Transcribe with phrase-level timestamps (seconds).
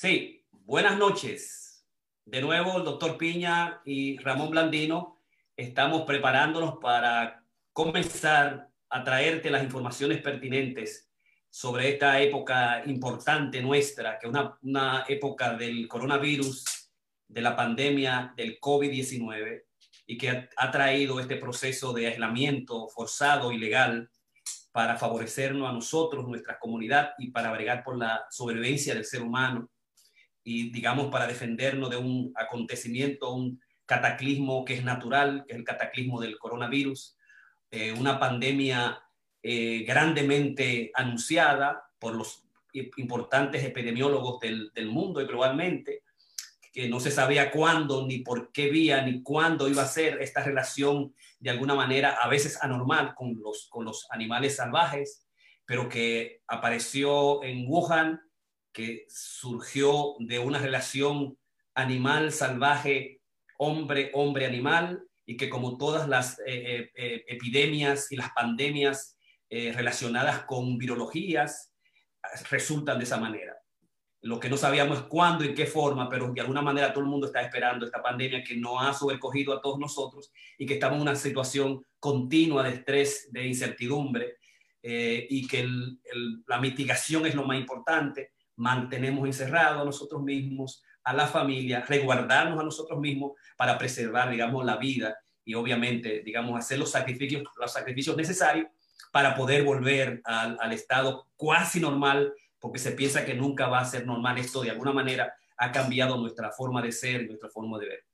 [0.00, 1.84] Sí, buenas noches.
[2.24, 5.18] De nuevo, el doctor Piña y Ramón Blandino
[5.56, 11.10] estamos preparándonos para comenzar a traerte las informaciones pertinentes
[11.50, 16.64] sobre esta época importante nuestra, que es una, una época del coronavirus,
[17.26, 19.64] de la pandemia del COVID-19
[20.06, 24.08] y que ha, traído este proceso de aislamiento forzado y legal
[24.70, 29.68] para favorecernos a nosotros, nuestra comunidad y para bregar por la sobrevivencia del ser humano
[30.48, 35.64] y, digamos, para defendernos de un acontecimiento, un cataclismo que es natural, que es el
[35.64, 37.18] cataclismo del coronavirus,
[37.70, 38.98] eh, una pandemia
[39.42, 46.02] eh, grandemente anunciada por los importantes epidemiólogos del, del, mundo y globalmente,
[46.72, 50.42] que no se sabía cuándo, ni por qué vía, ni cuándo iba a ser esta
[50.42, 55.26] relación de alguna manera a veces anormal con los, con los animales salvajes,
[55.66, 58.22] pero que apareció en Wuhan
[58.72, 61.36] que surgió de una relación
[61.74, 63.20] animal salvaje,
[63.56, 69.14] hombre, hombre, animal, y que como todas las eh, eh, eh, epidemias y las pandemias
[69.50, 71.72] relacionadas con virologías,
[72.50, 73.56] resultan de esa manera.
[74.20, 77.08] Lo que no sabíamos es cuándo y qué forma, pero de alguna manera todo el
[77.08, 80.96] mundo está esperando esta pandemia que no ha sobrecogido a todos nosotros y que estamos
[80.96, 84.36] en una situación continua de estrés, de incertidumbre,
[84.82, 85.66] y que
[86.46, 92.60] la mitigación es lo más importante mantenemos encerrados a nosotros mismos, a la familia, resguardarnos
[92.60, 97.72] a nosotros mismos para preservar, digamos, la vida y obviamente, digamos, hacer los sacrificios, los
[97.72, 98.66] sacrificios necesarios
[99.12, 103.84] para poder volver al, al estado cuasi normal, porque se piensa que nunca va a
[103.84, 104.36] ser normal.
[104.38, 108.04] Esto de alguna manera ha cambiado nuestra forma de ser, nuestra forma de ver.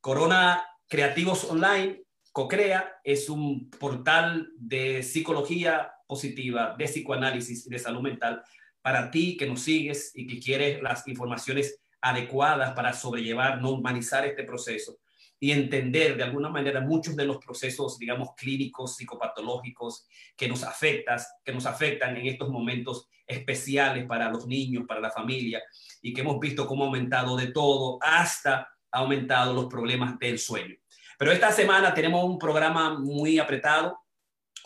[0.00, 8.00] Corona Creativos Online, CoCrea, es un portal de psicología positiva, de psicoanálisis y de salud
[8.00, 8.42] mental
[8.82, 14.42] para ti que nos sigues y que quieres las informaciones adecuadas para sobrellevar, normalizar este
[14.42, 14.98] proceso
[15.38, 20.06] y entender de alguna manera muchos de los procesos, digamos, clínicos, psicopatológicos
[20.36, 25.10] que nos, afectas, que nos afectan en estos momentos especiales para los niños, para la
[25.10, 25.62] familia,
[26.00, 30.38] y que hemos visto cómo ha aumentado de todo hasta ha aumentado los problemas del
[30.38, 30.76] sueño.
[31.18, 33.98] Pero esta semana tenemos un programa muy apretado.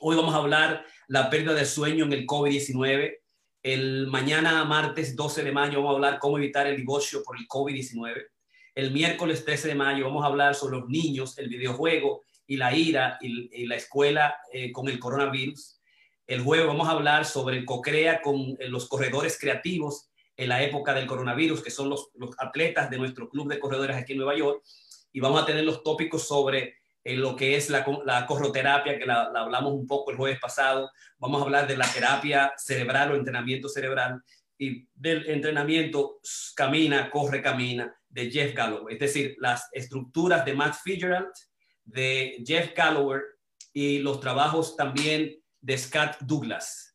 [0.01, 3.19] Hoy vamos a hablar la pérdida de sueño en el COVID-19
[3.67, 7.49] el mañana, martes 12 de mayo, vamos a hablar cómo evitar el divorcio por el
[7.49, 8.29] COVID-19.
[8.77, 12.73] El miércoles 13 de mayo vamos a hablar sobre los niños, el videojuego y la
[12.77, 15.81] ira y, la escuela eh, con el coronavirus.
[16.29, 20.63] El jueves vamos a hablar sobre el COCREA con eh, los corredores creativos en la
[20.63, 24.19] época del coronavirus, que son los, los atletas de nuestro club de corredores aquí en
[24.19, 24.63] Nueva York.
[25.13, 29.07] Y vamos a tener los tópicos sobre en lo que es la, la corroterapia, que
[29.07, 30.91] la, hablamos un poco el jueves pasado.
[31.19, 34.21] Vamos a hablar de la terapia cerebral o entrenamiento cerebral
[34.59, 36.19] y del entrenamiento
[36.57, 38.95] camina, corre, camina de Jeff Galloway.
[38.95, 41.33] Es decir, las estructuras de Matt Fitzgerald,
[41.85, 43.21] de Jeff Galloway
[43.73, 46.86] y los trabajos también de Scott Douglas.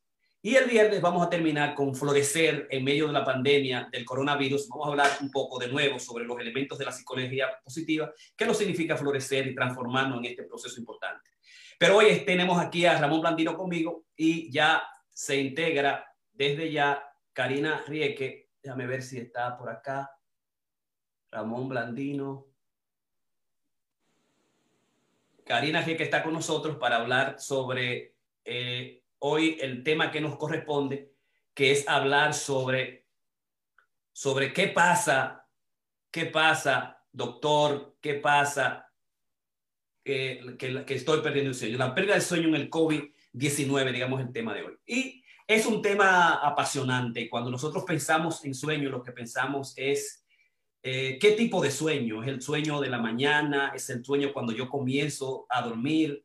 [0.44, 4.68] Y el viernes vamos a terminar con florecer en medio de la pandemia del coronavirus.
[4.70, 8.48] Vamos a hablar un poco de nuevo sobre los elementos de la psicología positiva, qué
[8.48, 11.30] nos significa florecer y transformarnos en este proceso importante.
[11.78, 14.82] Pero hoy tenemos aquí a Ramón Blandino conmigo y ya
[15.14, 17.04] se integra desde ya
[17.34, 18.50] Karina Rieke.
[18.64, 20.10] Déjame ver si está por acá.
[21.30, 22.48] Ramón Blandino.
[25.46, 31.14] Karina Rieke está con nosotros para hablar sobre eh, hoy el tema que nos corresponde,
[31.54, 33.08] que es hablar sobre,
[34.12, 35.48] sobre qué pasa,
[36.10, 38.92] qué pasa, doctor, qué pasa,
[40.04, 41.78] que, estoy perdiendo el sueño.
[41.78, 44.78] La pérdida del sueño en el COVID-19, digamos, el tema de hoy.
[44.86, 47.30] Y es un tema apasionante.
[47.30, 50.26] Cuando nosotros pensamos en sueño, lo que pensamos es
[50.82, 52.24] eh, qué tipo de sueño.
[52.24, 53.72] ¿Es el sueño de la mañana?
[53.76, 56.24] ¿Es el sueño cuando yo comienzo a dormir?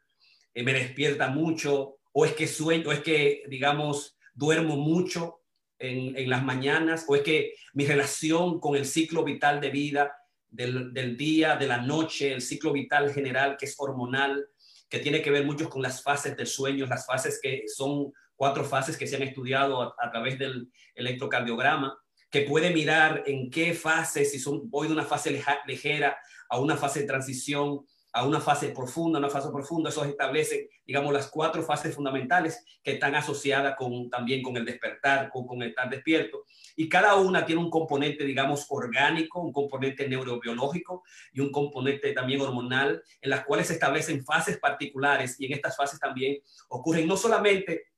[0.55, 1.96] Eh, ¿Me despierta mucho?
[2.19, 5.43] O es que sueño, o es que, digamos, duermo mucho
[5.79, 10.17] en, las mañanas, o es que mi relación con el ciclo vital de vida,
[10.49, 14.49] del, día, de la noche, el ciclo vital general que es hormonal,
[14.89, 18.65] que tiene que ver mucho con las fases del sueño, las fases que son cuatro
[18.65, 21.99] fases que se han estudiado a, a través del electrocardiograma,
[22.31, 26.17] que puede mirar en qué fase, si son, voy de una fase ligera
[26.49, 27.85] a una fase de transición,
[28.17, 32.93] a una fase profunda, una fase profunda, eso establece, digamos, las cuatro fases fundamentales que
[32.93, 36.45] están asociadas con, también con el despertar, con, con estar despierto.
[36.77, 41.03] Y cada una tiene un componente, digamos, orgánico, un componente neurobiológico
[41.35, 45.77] y un componente también hormonal, en las cuales se establecen fases particulares y en estas
[45.77, 47.89] fases también ocurren no solamente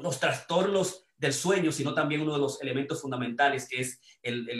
[0.00, 4.50] los trastornos del sueño, sino también uno de los elementos fundamentales, que es el,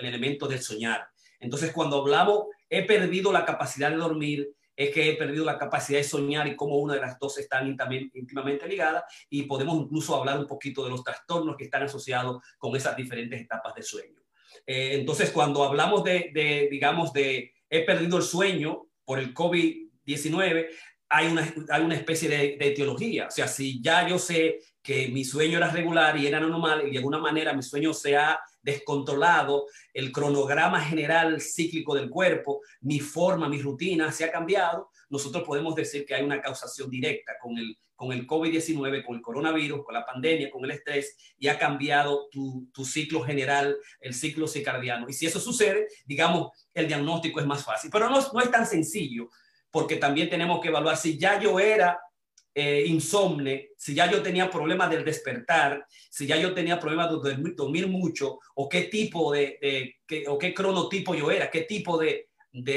[0.00, 1.06] elemento del soñar.
[1.38, 5.98] Entonces, cuando hablamos, he perdido la capacidad de dormir, es que he perdido la capacidad
[5.98, 10.38] de soñar y cómo una de las dos están íntimamente, ligadas y podemos incluso hablar
[10.38, 14.22] un poquito de los trastornos que están asociados con esas diferentes etapas de sueño.
[14.66, 20.68] Eh, entonces, cuando hablamos de, digamos, de he perdido el sueño por el COVID-19,
[21.10, 23.26] hay una, hay una especie de, de, etiología.
[23.26, 26.92] O sea, si ya yo sé que mi sueño era regular y era normal y
[26.92, 33.00] de alguna manera mi sueño se ha descontrolado, el cronograma general cíclico del cuerpo, mi
[33.00, 37.58] forma, mi rutina se ha cambiado, nosotros podemos decir que hay una causación directa con
[37.58, 41.58] el, con el COVID-19, con el coronavirus, con la pandemia, con el estrés, y ha
[41.58, 45.08] cambiado tu, tu ciclo general, el ciclo circadiano.
[45.08, 47.90] Y si eso sucede, digamos, el diagnóstico es más fácil.
[47.92, 49.28] Pero no, no es tan sencillo
[49.72, 51.98] porque también tenemos que evaluar si ya yo era
[52.54, 57.34] eh, insomne, si ya yo tenía problemas del despertar, si ya yo tenía problemas de
[57.54, 59.96] dormir, mucho, o qué tipo de,
[60.28, 62.28] o qué cronotipo yo era, qué tipo de,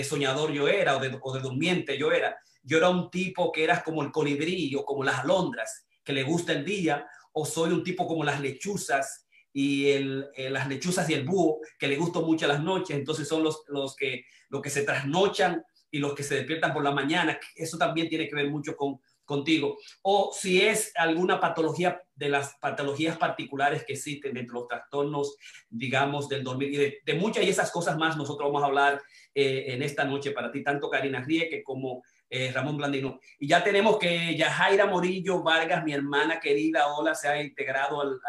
[0.04, 2.38] soñador yo era, o de, o de durmiente yo era.
[2.64, 6.24] Yo era un tipo que era como el colibrí o como las alondras, que le
[6.24, 11.10] gusta el día, o soy un tipo como las lechuzas y el, eh, las lechuzas
[11.10, 14.70] y el búho, que le gustan mucho las noches, entonces son los, que, los que
[14.70, 18.50] se trasnochan y los que se despiertan por la mañana, eso también tiene que ver
[18.50, 19.78] mucho con contigo.
[20.02, 25.36] O si es alguna patología de las patologías particulares que existen dentro de los trastornos,
[25.70, 29.02] digamos, del dormir de, muchas y esas cosas más, nosotros vamos a hablar
[29.34, 33.20] eh, en esta noche para ti, tanto Karina Rieke como eh, Ramón Blandino.
[33.40, 38.20] Y ya tenemos que Yajaira Morillo Vargas, mi hermana querida, hola, se ha integrado al,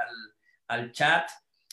[0.68, 1.28] al chat.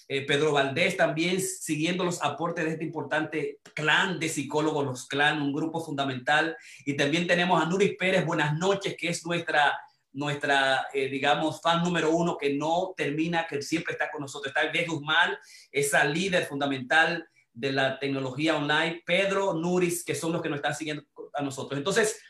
[0.08, 5.42] Eh, Pedro Valdés también siguiendo los aportes de este importante clan de psicólogos, los clan,
[5.42, 6.58] un grupo fundamental.
[6.86, 9.78] Y también tenemos a Nuris Pérez, buenas noches, que es nuestra,
[10.12, 14.54] nuestra eh, digamos, fan número uno que no termina, que siempre está con nosotros.
[14.54, 15.38] Está el Guzmán,
[15.72, 19.04] esa líder fundamental de la tecnología online.
[19.06, 21.04] Pedro, Nuris, que son los que nos están siguiendo
[21.34, 21.78] a nosotros.
[21.78, 22.22] Entonces,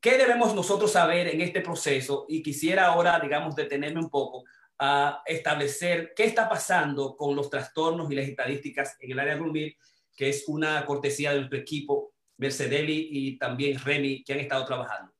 [0.00, 2.26] ¿qué debemos nosotros saber en este proceso?
[2.28, 4.44] Y quisiera ahora, digamos, detenerme un poco
[4.78, 9.76] a establecer qué está pasando con los trastornos y las estadísticas en el área dormir,
[10.16, 15.12] que es una cortesía de nuestro equipo, Mercedeli y también Remy, que han estado trabajando.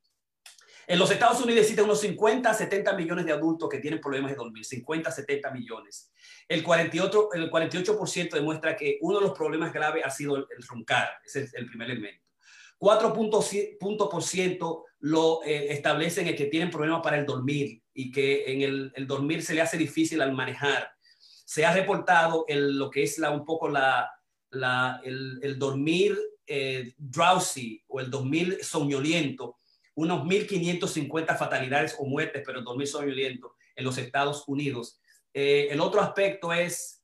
[0.87, 4.37] En los Estados Unidos existen unos 50, 70 millones de adultos que tienen problemas de
[4.37, 6.11] dormir, 50, 70 millones.
[6.47, 7.99] El 48%, el 48
[8.33, 11.91] demuestra que uno de los problemas graves ha sido el, roncar, ese es el primer
[11.91, 12.25] elemento.
[12.79, 19.07] 4% lo eh, establecen el que tienen problemas para el dormir y que en el,
[19.07, 20.89] dormir se le hace difícil al manejar.
[21.43, 24.09] Se ha reportado el, lo que es la, un poco la,
[24.51, 26.17] la el, dormir
[26.47, 29.57] eh, drowsy o el dormir soñoliento,
[29.95, 35.01] unos 1.550 fatalidades o muertes, pero dormir soñoliento en los Estados Unidos.
[35.33, 37.03] Eh, el otro aspecto es,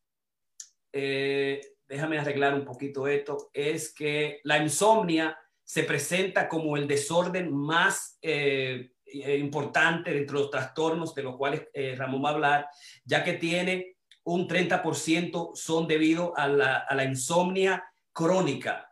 [0.93, 8.17] déjame arreglar un poquito esto, es que la insomnia se presenta como el desorden más
[8.21, 12.67] eh, eh, importante dentro de los trastornos de los cuales eh, Ramón va a hablar,
[13.03, 18.91] ya que tiene un 30% son debido a la, insomnia crónica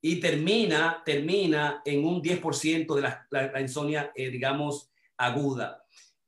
[0.00, 5.82] y termina, termina en un 10% de la, insomnia, digamos, aguda.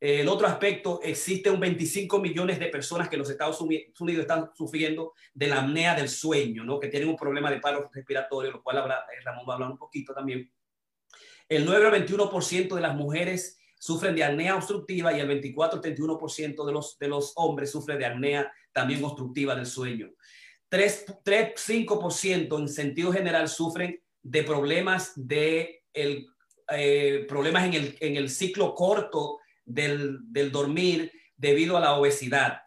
[0.07, 4.51] El otro aspecto, existe un 25 millones de personas que en los Estados Unidos están
[4.55, 6.79] sufriendo de la apnea del sueño, ¿no?
[6.79, 9.79] que tienen un problema de paro respiratorio, lo cual eh, Ramón va a hablar un
[9.79, 10.53] poquito también.
[11.49, 16.65] El 9 al 21% de las mujeres sufren de apnea obstructiva y el 24 31%
[16.65, 20.11] de los, de los hombres sufren de apnea también obstructiva del sueño.
[20.69, 26.27] 3, 3 5% en sentido general sufren de problemas de el,
[26.71, 30.21] eh, problemas en el, en el ciclo corto del,
[30.51, 32.61] dormir debido a la obesidad.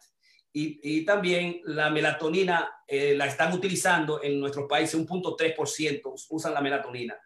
[0.52, 6.54] Y, también la melatonina eh, la están utilizando en nuestro país, un punto 3% usan
[6.54, 7.16] la melatonina.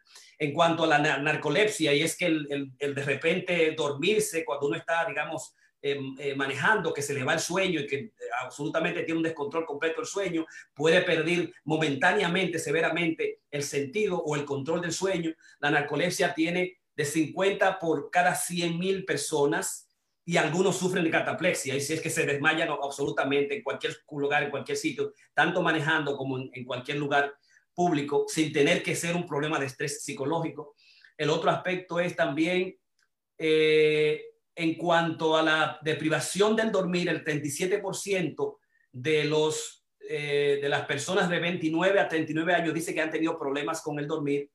[0.42, 5.04] En cuanto a la narcolepsia, y es que el, de repente dormirse cuando uno está,
[5.06, 9.18] digamos, em, eh, manejando, que se le va el sueño y que eh, absolutamente tiene
[9.18, 10.44] un descontrol completo del sueño,
[10.74, 15.32] puede perder momentáneamente, severamente el sentido o el control del sueño.
[15.60, 19.92] La narcolepsia tiene de 50 por cada 100 mil personas
[20.24, 24.42] y algunos sufren de cataplexia y si es que se desmayan absolutamente en cualquier lugar,
[24.42, 27.32] en cualquier sitio, tanto manejando como en, cualquier lugar
[27.74, 30.74] público, sin tener que ser un problema de estrés psicológico.
[31.16, 32.76] El otro aspecto es también
[33.38, 34.22] eh,
[34.54, 38.56] en cuanto a la deprivación del dormir, el 37%
[38.92, 43.38] de, los, eh, de las personas de 29 a 39 años dice que han tenido
[43.38, 44.50] problemas con el dormir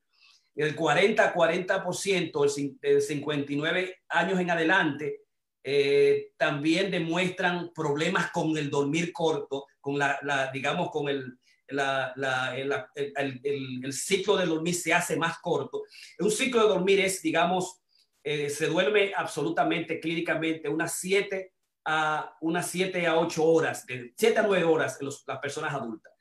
[0.57, 5.21] el 40 40%, el, 59 años en adelante,
[5.63, 12.73] eh, también demuestran problemas con el dormir corto, con la, digamos, con el, el,
[13.93, 15.83] ciclo de dormir se hace más corto.
[16.19, 17.81] Un ciclo de dormir es, digamos,
[18.23, 21.53] eh, se duerme absolutamente clínicamente unas 7
[21.85, 26.13] a unas 7 a 8 horas, de 7 a 9 horas en las personas adultas.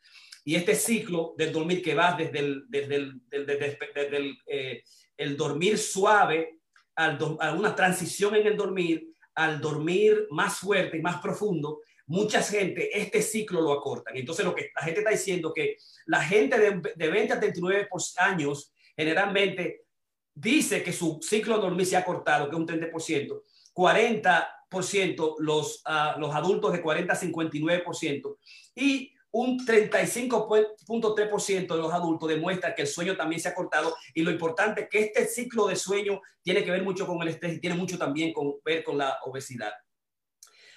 [0.44, 4.84] Y este ciclo del dormir que va desde el, desde desde el, eh,
[5.16, 6.60] el dormir suave
[6.94, 12.98] a una transición en el dormir al dormir más fuerte y más profundo, mucha gente
[12.98, 14.16] este ciclo lo acortan.
[14.16, 17.88] Entonces lo que la gente está diciendo que la gente de, de 20 a 39
[18.18, 19.84] años generalmente
[20.34, 23.42] dice que su ciclo dormir se ha cortado, que es un 30%,
[23.74, 28.36] 40% los, uh, los adultos de 40 a 59%
[28.74, 34.22] y un 35.3% de los adultos demuestra que el sueño también se ha cortado y
[34.22, 37.54] lo importante es que este ciclo de sueño tiene que ver mucho con el estrés
[37.54, 39.72] y tiene mucho también con ver con la obesidad.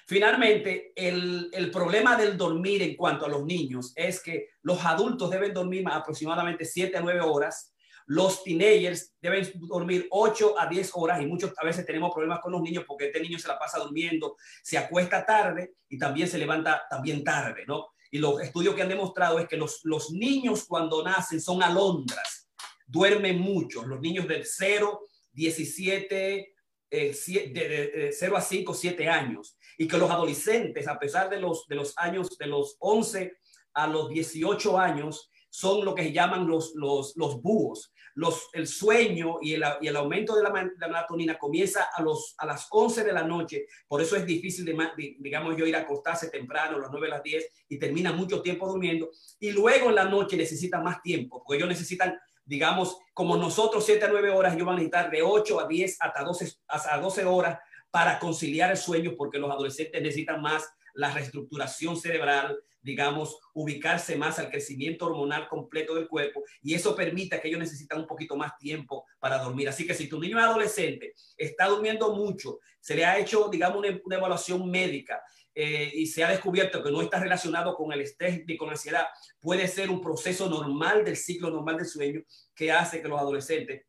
[0.10, 5.54] Finalmente, el, problema del dormir en cuanto a los niños es que los adultos deben
[5.54, 7.76] dormir aproximadamente 7 a 9 horas,
[8.08, 12.52] los teenagers deben dormir 8 a 10 horas y muchos a veces tenemos problemas con
[12.52, 16.40] los niños porque este niño se la pasa durmiendo, se acuesta tarde y también se
[16.40, 17.90] levanta también tarde, ¿no?
[18.10, 22.50] Y los estudios que han demostrado es que los, niños cuando nacen son alondras,
[22.88, 23.86] duermen mucho.
[23.86, 25.02] Los niños de 0,
[25.34, 26.56] 17,
[26.90, 27.16] eh,
[27.54, 29.59] de, 0 a 5, 7 años.
[29.80, 33.36] Y que los adolescentes, a pesar de los, de los años, de los 11
[33.74, 38.68] a los 18 años, son lo que se llaman los, los, los búhos los, el
[38.68, 43.06] sueño y el, y el aumento de la, melatonina comienza a, los, a las 11
[43.06, 43.66] de la noche.
[43.88, 44.76] Por eso es difícil, de,
[45.20, 48.42] digamos, yo ir a acostarse temprano, a las 9 a las 10, y termina mucho
[48.42, 49.10] tiempo durmiendo.
[49.40, 54.06] Y luego en la noche necesitan más tiempo, porque ellos necesitan, digamos, como nosotros 7
[54.06, 57.26] a 9 horas, ellos van a necesitar de 8 a 10 hasta 12, hasta 12
[57.26, 57.60] horas
[57.92, 64.40] para conciliar el sueño, porque los adolescentes necesitan más la reestructuración cerebral, digamos, ubicarse más
[64.40, 68.58] al crecimiento hormonal completo del cuerpo y eso permite que ellos necesitan un poquito más
[68.58, 69.70] tiempo para dormir.
[69.70, 73.84] Así que si tu niño es adolescente está durmiendo mucho, se le ha hecho, digamos,
[74.04, 75.22] una, evaluación médica
[75.54, 78.74] eh, y se ha descubierto que no está relacionado con el estrés ni con la
[78.74, 79.08] ansiedad,
[79.40, 82.22] puede ser un proceso normal del ciclo normal del sueño
[82.56, 83.86] que hace que los adolescentes,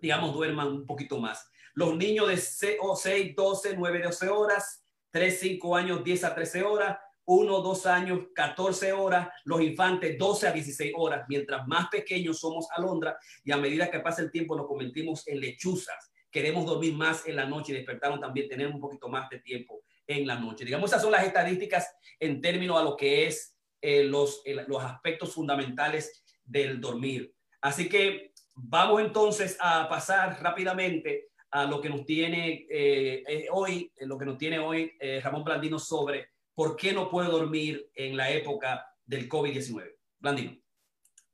[0.00, 1.51] digamos, duerman un poquito más.
[1.74, 6.98] Los niños de 6, 12, 9, 12 horas, 3, 5 años, 10 a 13 horas,
[7.24, 11.24] uno, dos años, 14 horas, los infantes 12 a 16 horas.
[11.28, 15.40] Mientras más pequeños somos alondra y a medida que pasa el tiempo nos convertimos en
[15.40, 16.12] lechuzas.
[16.30, 19.82] Queremos dormir más en la noche y despertarnos también, tener un poquito más de tiempo
[20.06, 20.64] en la noche.
[20.64, 25.32] Digamos, esas son las estadísticas en términos a lo que es eh, los, los aspectos
[25.32, 27.34] fundamentales del dormir.
[27.60, 33.92] Así que vamos entonces a pasar rápidamente a lo que nos tiene eh, eh, hoy,
[34.00, 34.92] lo que nos tiene hoy
[35.22, 39.94] Ramón Blandino sobre ¿por qué no puedo dormir en la época del COVID-19?
[40.18, 40.62] Blandino.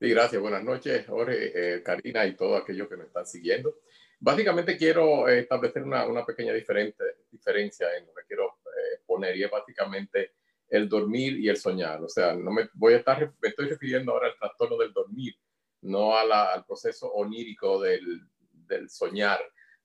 [0.01, 0.41] Sí, gracias.
[0.41, 3.81] Buenas noches, Jorge, eh, Karina y todos aquellos que me están siguiendo.
[4.21, 9.37] Básicamente quiero eh, establecer una, una, pequeña diferente, diferencia en lo que quiero eh, poner
[9.37, 10.35] y es básicamente
[10.69, 12.03] el dormir y el soñar.
[12.03, 15.35] O sea, no me voy a estar, me estoy refiriendo ahora al trastorno del dormir,
[15.83, 18.23] no a la, al proceso onírico del,
[18.53, 19.41] del soñar,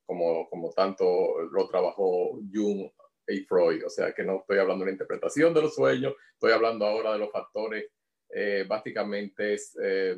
[0.05, 2.89] como, como tanto lo trabajó Jung
[3.27, 3.85] y Freud.
[3.85, 7.13] O sea que no estoy hablando de la interpretación de los sueños, estoy hablando ahora
[7.13, 7.91] de los factores
[8.35, 10.15] eh, básicamente es, eh,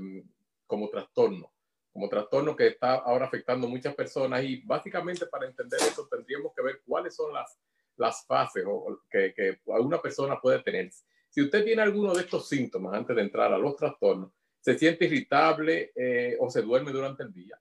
[0.66, 1.52] como trastorno,
[1.92, 6.54] como trastorno que está ahora afectando a muchas personas y básicamente para entender eso tendríamos
[6.56, 7.60] que ver cuáles son las,
[7.98, 8.64] las fases
[9.10, 10.90] que, que una persona puede tener.
[11.30, 15.06] Si usted tiene alguno de estos síntomas antes de entrar a los trastornos, se siente
[15.06, 17.60] irritable eh, o se duerme durante el día,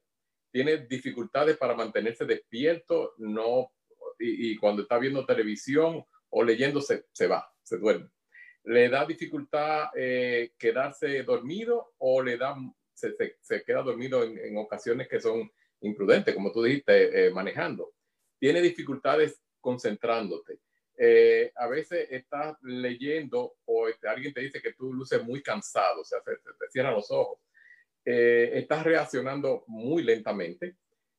[0.54, 3.72] tiene dificultades para mantenerse despierto, no
[4.20, 8.08] y, cuando está viendo televisión o leyendo se, se va, se duerme.
[8.62, 12.54] ¿Le da dificultad eh, quedarse dormido o le da,
[12.92, 17.92] se, se, queda dormido en, en, ocasiones que son imprudentes, como tú dijiste, eh, manejando?
[18.38, 20.60] ¿Tiene dificultades concentrándote?
[20.96, 26.02] Eh, a veces estás leyendo o este, alguien te dice que tú luces muy cansado,
[26.02, 27.40] o sea, te, te cierran los ojos.
[28.04, 30.76] Estás reaccionando muy lentamente,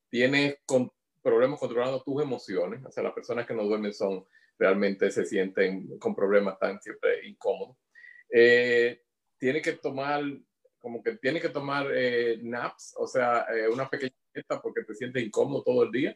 [0.09, 0.91] tienes con,
[1.25, 2.85] problemas controlando tus emociones.
[2.85, 4.23] O sea, las personas que no duermen son
[4.59, 7.77] realmente se sienten con problemas, están siempre incómodos.
[8.29, 9.01] Eh,
[9.39, 10.23] tiene que tomar,
[10.77, 14.93] como que tiene que tomar eh, naps, o sea, eh, una pequeña siesta porque te
[14.93, 16.15] sientes incómodo todo el día.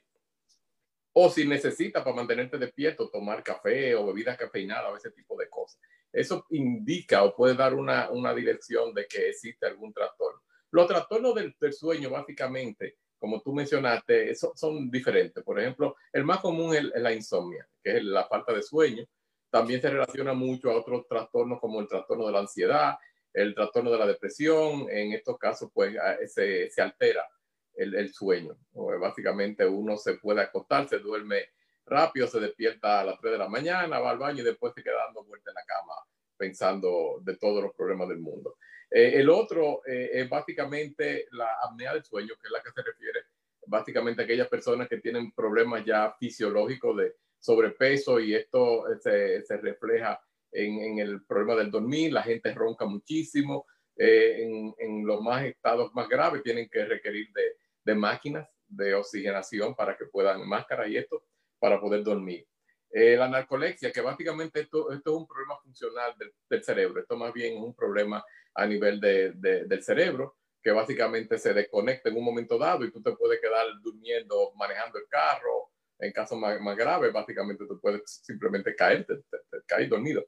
[1.12, 5.50] O si necesitas para mantenerte despierto, tomar café o bebidas cafeinadas o ese tipo de
[5.50, 5.82] cosas.
[6.14, 10.39] Eso indica o puede dar una, una dirección de que existe algún trastorno.
[10.72, 15.44] Los trastornos del, del sueño básicamente como tú mencionaste, son, son diferentes.
[15.44, 19.06] Por ejemplo, el más común es, la insomnia, que es la falta de sueño.
[19.50, 22.96] También se relaciona mucho a otros trastornos como el trastorno de la ansiedad,
[23.34, 24.88] el trastorno de la depresión.
[24.90, 25.96] En estos casos, pues
[26.28, 27.28] se, se altera
[27.76, 28.58] el, el sueño.
[28.72, 31.50] Básicamente uno se puede acostar, se duerme
[31.86, 34.84] rápido, se despierta a las 3 de la mañana, va al baño y después se
[34.84, 35.94] queda dando vuelta en la cama
[36.38, 38.56] pensando de todos los problemas del mundo.
[38.92, 42.82] Eh, el otro eh, es básicamente la apnea del sueño, que es la que se
[42.82, 43.20] refiere
[43.68, 49.58] básicamente a aquellas personas que tienen problemas ya fisiológicos de sobrepeso y esto se, se
[49.58, 50.20] refleja
[50.52, 53.66] en, el problema del dormir, la gente ronca muchísimo,
[53.96, 59.98] eh, en, los más estados más graves tienen que requerir de, máquinas de oxigenación para
[59.98, 61.24] que puedan, máscara y esto,
[61.58, 62.46] para poder dormir.
[62.92, 66.14] Eh, la narcolexia, que básicamente esto, esto es un problema funcional
[66.50, 70.72] del, cerebro, esto más bien es un problema a nivel de, de, del cerebro, que
[70.72, 75.08] básicamente se desconecta en un momento dado y tú te puedes quedar durmiendo, manejando el
[75.08, 75.72] carro.
[76.02, 80.26] En casos más, más graves, básicamente tú puedes simplemente caer, te, te, te caer dormido.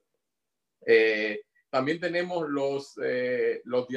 [0.85, 3.87] Eh, también tenemos los, eh, los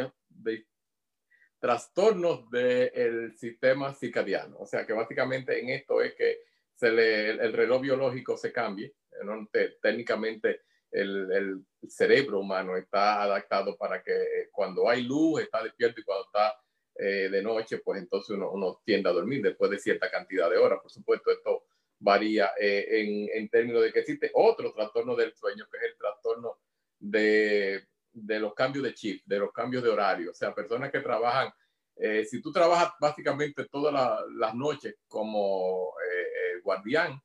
[1.59, 4.59] trastornos del sistema circadiano.
[4.59, 6.39] O sea que básicamente en esto es que
[6.75, 8.95] se le, el reloj biológico se cambie.
[9.23, 9.49] ¿no?
[9.81, 10.63] técnicamente
[10.95, 16.25] el, el, cerebro humano está adaptado para que cuando hay luz está despierto y cuando
[16.25, 16.59] está
[16.97, 20.57] eh, de noche, pues entonces uno, uno, tiende a dormir después de cierta cantidad de
[20.57, 20.79] horas.
[20.81, 21.65] Por supuesto, esto
[21.99, 25.99] varía eh, en, en, términos de que existe otro trastorno del sueño, que es el
[25.99, 26.59] trastorno
[26.99, 30.31] de, de los cambios de chip, de los cambios de horario.
[30.31, 31.53] O sea, personas que trabajan,
[31.97, 37.21] eh, si tú trabajas básicamente todas la, las noches como eh, guardián,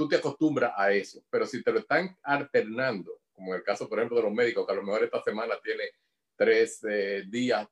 [0.00, 1.22] tú te acostumbras a eso.
[1.28, 4.66] Pero si te lo están alternando, como en el caso, por ejemplo, de los médicos,
[4.66, 5.84] que a lo mejor esta semana tiene
[6.36, 7.68] tres eh, días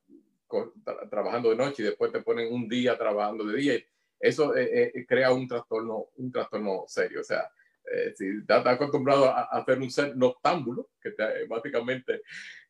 [0.85, 3.81] tra trabajando de noche y después te ponen un día trabajando de día,
[4.21, 7.23] eso eh, eh, crea un trastorno, un trastorno serio.
[7.23, 7.51] O sea,
[7.91, 12.17] eh, si estás acostumbrado a, a, hacer un ser noctámbulo, que te, básicamente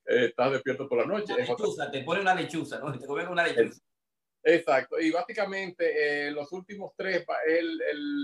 [0.07, 1.35] eh, estás despierto por la noche.
[1.35, 2.97] Una lechuza, te pone una lechuza, ¿no?
[2.97, 3.83] Te comen una lechuza.
[4.43, 7.25] Exacto, y básicamente eh, los últimos tres,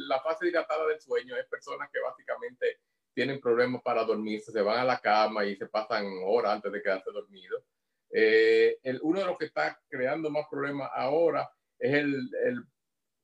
[0.09, 2.79] la fase dilatada del sueño es personas que básicamente
[3.13, 6.83] tienen problemas para dormirse, se van a la cama y se pasan horas antes de
[6.83, 7.63] quedarse dormidos.
[8.11, 12.65] Eh, el, uno de los que está creando más problemas ahora es el, el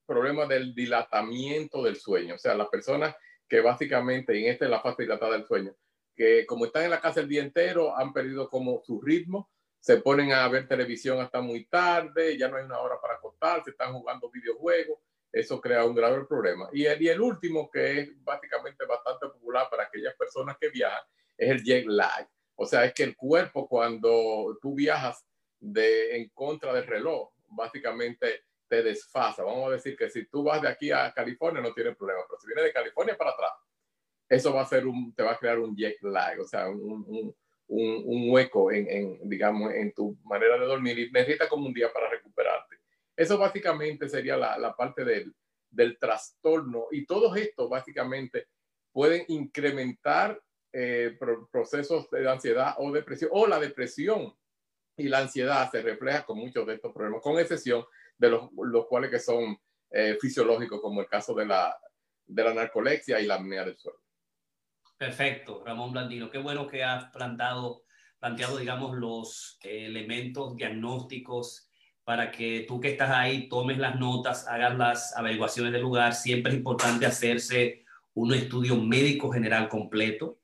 [0.05, 3.15] problema del dilatamiento del sueño, o sea, las personas
[3.49, 5.75] que básicamente, y en esta es la fase dilatada del sueño,
[6.17, 9.51] que como están en la casa el día entero, han perdido como su ritmo,
[9.81, 13.71] se ponen a ver televisión hasta muy tarde, ya no hay una hora para acostarse,
[13.71, 14.99] están jugando videojuegos,
[15.33, 16.69] eso crea un grave problema.
[16.73, 21.03] Y el, y el último, que es básicamente bastante popular para aquellas personas que viajan,
[21.37, 22.29] es el jet lag.
[22.57, 25.25] O sea, es que el cuerpo cuando tú viajas
[25.59, 29.43] de, en contra del reloj, básicamente te desfasa.
[29.43, 32.39] Vamos a decir que si tú vas de aquí a California no tiene problema, pero
[32.39, 33.53] si vienes de California para atrás,
[34.29, 37.35] eso va a ser un, te va a crear un jet lag, o sea, un,
[37.71, 41.73] un, un hueco en, en, digamos, en tu manera de dormir y necesitas como un
[41.73, 42.77] día para recuperarte.
[43.17, 45.33] Eso básicamente sería la, la parte del,
[45.71, 48.49] del trastorno y todos estos básicamente
[48.93, 50.41] pueden incrementar
[50.73, 51.17] eh,
[51.51, 54.35] procesos de ansiedad o depresión o la depresión
[54.97, 57.85] y la ansiedad se refleja con muchos de estos problemas, con excepción
[58.19, 59.57] de los, los cuales que son
[59.91, 61.77] eh, fisiológicos, como el caso de la,
[62.27, 63.99] de la narcolexia y la apnea del sueño.
[65.01, 66.31] Perfecto, Ramón Blandino.
[66.31, 67.85] Qué bueno que has plantado,
[68.19, 71.71] planteado, digamos, los eh, elementos diagnósticos
[72.05, 76.15] para que tú que estás ahí tomes las notas, hagas las averiguaciones del lugar.
[76.15, 80.41] Siempre es importante hacerse un estudio médico general completo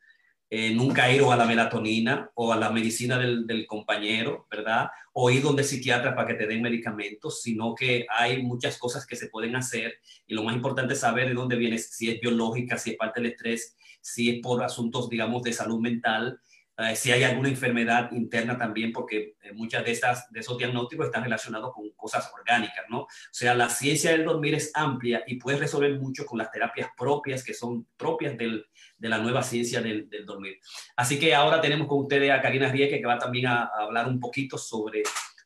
[0.49, 4.90] eh, nunca ir a la melatonina o a la medicina del, compañero, ¿verdad?
[5.12, 9.16] O ir donde psiquiatra para que te den medicamentos, sino que hay muchas cosas que
[9.16, 12.79] se pueden hacer y lo más importante es saber de dónde vienes, si es biológica,
[12.79, 13.77] si es parte del estrés,
[14.12, 16.40] si es por asuntos, digamos, de salud mental
[16.79, 21.07] eh, si hay alguna enfermedad interna también, porque eh, muchas de, estas, de esos diagnósticos
[21.07, 23.01] están relacionados con cosas orgánicas, ¿no?
[23.01, 26.90] O sea, la ciencia del dormir es amplia y puede resolver mucho con las terapias
[26.95, 28.66] propias que son propias del,
[28.99, 30.59] de la nueva ciencia del, del, dormir.
[30.97, 34.07] Así que ahora tenemos con ustedes a Karina Rieke, que va también a, a hablar
[34.07, 35.03] un poquito sobre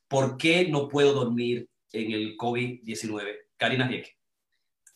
[0.08, 3.36] por qué no puedo dormir en el COVID-19.
[3.56, 4.19] Karina Rieke.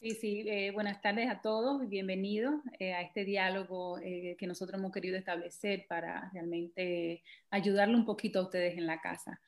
[0.05, 4.47] Sí, sí, eh, buenas tardes a todos y bienvenidos eh, a este diálogo eh, que
[4.47, 9.41] nosotros hemos querido establecer para realmente ayudarle un poquito a ustedes en la casa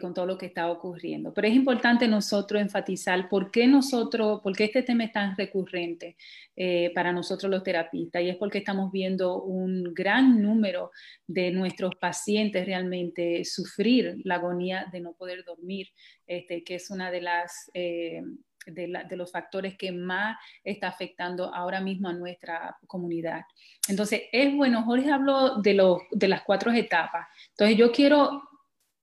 [0.00, 1.32] con todo lo que está ocurriendo.
[1.32, 6.16] Pero es importante nosotros enfatizar por qué nosotros, por qué este tema es tan recurrente
[6.92, 10.90] para nosotros los terapistas y es porque estamos viendo un gran número
[11.28, 15.88] de nuestros pacientes realmente sufrir la agonía de no poder dormir,
[16.26, 17.70] este, que es una de las
[18.66, 23.42] de, los factores que más está afectando ahora mismo a nuestra comunidad.
[23.88, 27.26] Entonces, es bueno, Jorge habló de, los, de las cuatro etapas.
[27.50, 28.42] Entonces, yo quiero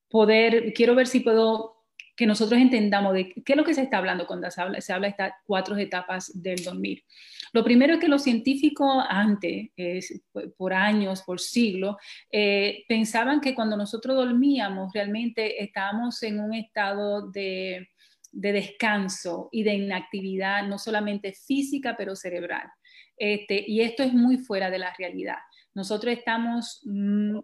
[0.08, 1.74] poder, quiero ver si puedo
[2.16, 5.06] que nosotros entendamos de qué es lo que se está hablando cuando se habla, habla
[5.06, 7.02] de estas cuatro etapas del dormir.
[7.52, 9.70] Lo primero es que los científicos antes,
[10.56, 11.96] por años, por siglos,
[12.30, 17.88] eh, pensaban que cuando nosotros dormíamos realmente estábamos en un estado de,
[18.34, 22.68] de descanso y de inactividad, no solamente física, pero cerebral.
[23.16, 25.38] Este, y esto es muy fuera de la realidad.
[25.74, 27.38] Nosotros estamos mm,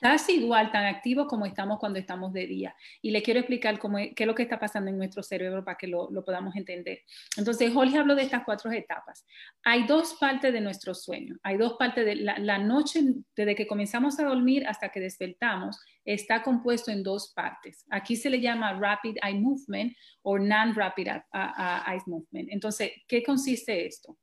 [0.00, 2.74] casi igual tan activos como estamos cuando estamos de día.
[3.02, 5.86] Y le quiero explicar qué es lo que está pasando en nuestro cerebro para que
[5.86, 7.02] lo, podamos entender.
[7.36, 9.26] Entonces, Jorge habló de estas cuatro etapas.
[9.64, 11.36] Hay dos partes de nuestro sueño.
[11.42, 13.00] Hay dos partes de la, noche,
[13.36, 17.84] desde que comenzamos a dormir hasta que despertamos, está compuesto en dos partes.
[17.90, 22.48] Aquí se le llama rapid eye movement o non-rapid eye movement.
[22.50, 24.18] Entonces, ¿qué consiste esto?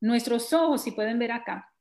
[0.00, 1.71] Nuestros ojos, si pueden ver acá,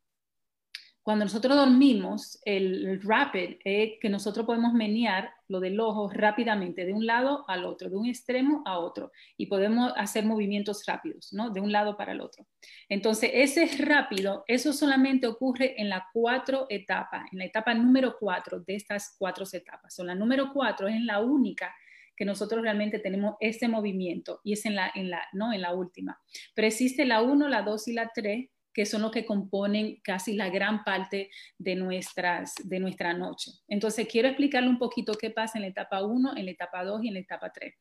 [1.03, 6.93] cuando nosotros dormimos, el, rapid es que nosotros podemos menear lo del ojo rápidamente de
[6.93, 11.49] un lado al otro, de un extremo a otro, y podemos hacer movimientos rápidos, ¿no?
[11.49, 12.45] De un lado para el otro.
[12.87, 18.59] Entonces, ese rápido, eso solamente ocurre en la cuatro etapas, en la etapa número cuatro
[18.59, 19.99] de estas cuatro etapas.
[19.99, 21.73] O la número cuatro es la única
[22.15, 25.73] que nosotros realmente tenemos ese movimiento y es en la, en la, no en la
[25.73, 26.21] última.
[26.53, 30.34] Pero existe la uno, la dos y la tres que son los que componen casi
[30.34, 33.51] la gran parte de, nuestras, de nuestra noche.
[33.67, 37.03] Entonces, quiero explicarle un poquito qué pasa en la etapa 1, en la etapa 2
[37.03, 37.73] y en la etapa 3.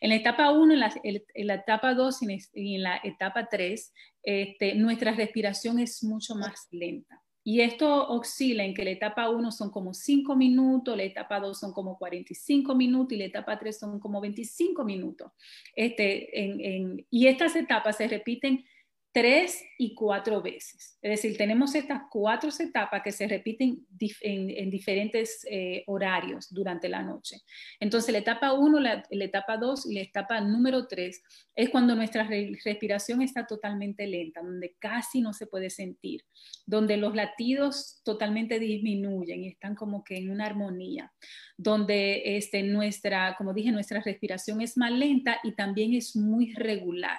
[0.00, 2.18] En la etapa 1, en la, etapa 2
[2.54, 7.20] y en la etapa 3, este, nuestra respiración es mucho más lenta.
[7.42, 11.58] Y esto oscila en que la etapa 1 son como 5 minutos, la etapa 2
[11.58, 15.32] son como 45 minutos y la etapa 3 son como 25 minutos.
[15.74, 16.28] Este,
[17.10, 18.64] y estas etapas se repiten
[19.12, 20.98] tres y cuatro veces.
[21.02, 23.86] Es decir, tenemos estas cuatro etapas que se repiten
[24.20, 27.38] en, diferentes eh, horarios durante la noche.
[27.80, 31.22] Entonces, la etapa 1, la, etapa 2 y la etapa número 3
[31.56, 32.28] es cuando nuestra
[32.64, 36.24] respiración está totalmente lenta, donde casi no se puede sentir,
[36.66, 41.12] donde los latidos totalmente disminuyen y están como que en una armonía,
[41.56, 47.18] donde este, nuestra, como dije, nuestra respiración es más lenta y también es muy regular.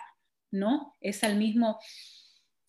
[0.52, 0.96] ¿No?
[1.02, 1.80] Es al mismo,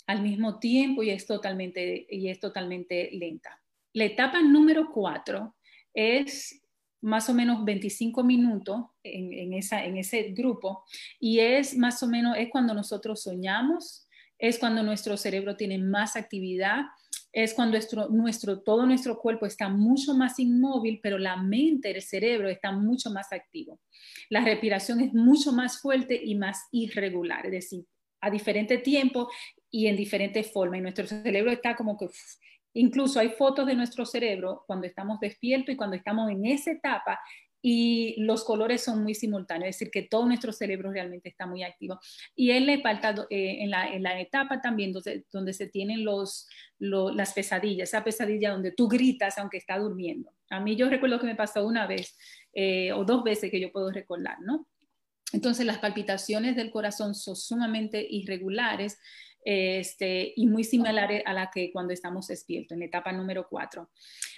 [0.06, 3.60] al mismo tiempo y es, totalmente, y es totalmente lenta.
[3.92, 5.56] La etapa número cuatro
[5.92, 6.62] es
[7.02, 10.84] más o menos 25 minutos en, esa, en ese grupo
[11.18, 14.06] y es más o menos, es cuando nosotros soñamos,
[14.38, 16.84] es cuando nuestro cerebro tiene más actividad,
[17.32, 17.78] es cuando
[18.10, 23.10] nuestro, todo nuestro cuerpo está mucho más inmóvil, pero la mente, el cerebro está mucho
[23.10, 23.80] más activo.
[24.28, 27.86] La respiración es mucho más fuerte y más irregular, es decir,
[28.20, 29.30] a diferente tiempo
[29.70, 30.78] y en diferentes formas.
[30.78, 32.08] Y nuestro cerebro está como que,
[32.74, 37.18] incluso hay fotos de nuestro cerebro cuando estamos despiertos y cuando estamos en esa etapa
[37.62, 41.62] y los colores son muy simultáneos, es decir, que todo nuestro cerebro realmente está muy
[41.62, 42.00] activo.
[42.34, 46.48] Y él le falta eh, en, la, etapa también donde, donde se tienen los,
[46.80, 50.32] las pesadillas, esa pesadilla donde tú gritas aunque está durmiendo.
[50.50, 52.18] A mí yo recuerdo que me pasó una vez
[52.52, 54.66] eh, o dos veces que yo puedo recordar, ¿no?
[55.32, 58.98] Entonces las palpitaciones del corazón son sumamente irregulares
[59.44, 63.90] este, y muy similares a la que cuando estamos despiertos, en la etapa número cuatro.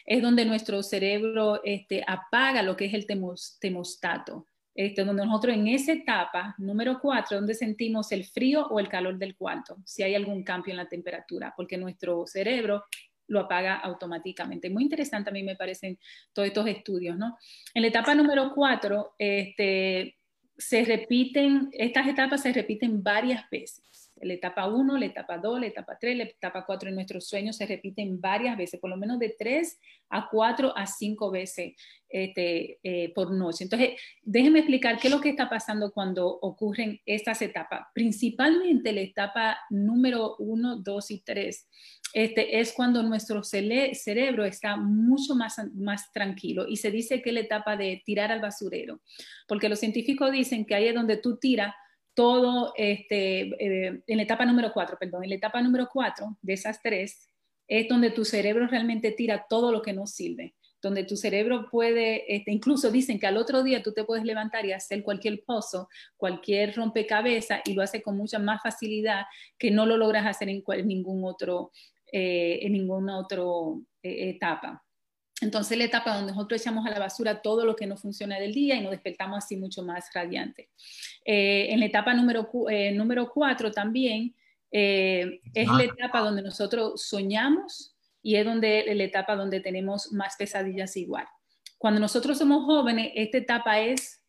[0.04, 4.48] Es donde nuestro cerebro este, apaga lo que es el temostato.
[4.76, 9.16] Este, donde nosotros en esa etapa, número cuatro, donde sentimos el frío o el calor
[9.18, 12.82] del cuarto, si hay algún cambio en la temperatura, porque nuestro cerebro
[13.28, 14.70] lo apaga automáticamente.
[14.70, 15.96] Muy interesante a mí me parecen
[16.32, 17.38] todos estos estudios, ¿no?
[17.72, 20.16] En la etapa número cuatro, este,
[20.58, 23.93] se repiten, estas etapas se repiten varias veces
[24.24, 27.56] la etapa 1, la etapa 2, la etapa 3, la etapa 4 en nuestros sueños
[27.56, 29.78] se repiten varias veces, por lo menos de 3
[30.10, 31.74] a 4 a 5 veces
[32.08, 33.64] este, eh, por noche.
[33.64, 37.86] Entonces, déjenme explicar qué es lo que está pasando cuando ocurren estas etapas.
[37.94, 41.68] Principalmente la etapa número 1, 2 y 3
[42.14, 47.34] este, es cuando nuestro cerebro está mucho más, más tranquilo y se dice que es
[47.34, 49.00] la etapa de tirar al basurero,
[49.48, 51.74] porque los científicos dicen que ahí es donde tú tiras
[52.14, 56.52] todo, este, eh, en la etapa número cuatro, perdón, en la etapa número cuatro de
[56.52, 57.28] esas tres,
[57.66, 62.32] es donde tu cerebro realmente tira todo lo que no sirve donde tu cerebro puede,
[62.32, 65.88] este, incluso dicen que al otro día tú te puedes levantar y hacer cualquier pozo,
[66.16, 69.24] cualquier rompecabezas y lo hace con mucha más facilidad
[69.58, 71.72] que no lo logras hacer en, ningún otro,
[72.12, 73.42] eh, en ninguna otra
[74.02, 74.83] eh, etapa.
[75.44, 78.52] Entonces la etapa donde nosotros echamos a la basura todo lo que no funciona del
[78.52, 80.70] día y nos despertamos así mucho más radiante.
[81.24, 82.50] Eh, en la etapa número,
[82.94, 84.34] número cuatro también
[84.70, 90.96] es la etapa donde nosotros soñamos y es donde la etapa donde tenemos más pesadillas
[90.96, 91.26] igual.
[91.78, 94.23] Cuando nosotros somos jóvenes, esta etapa es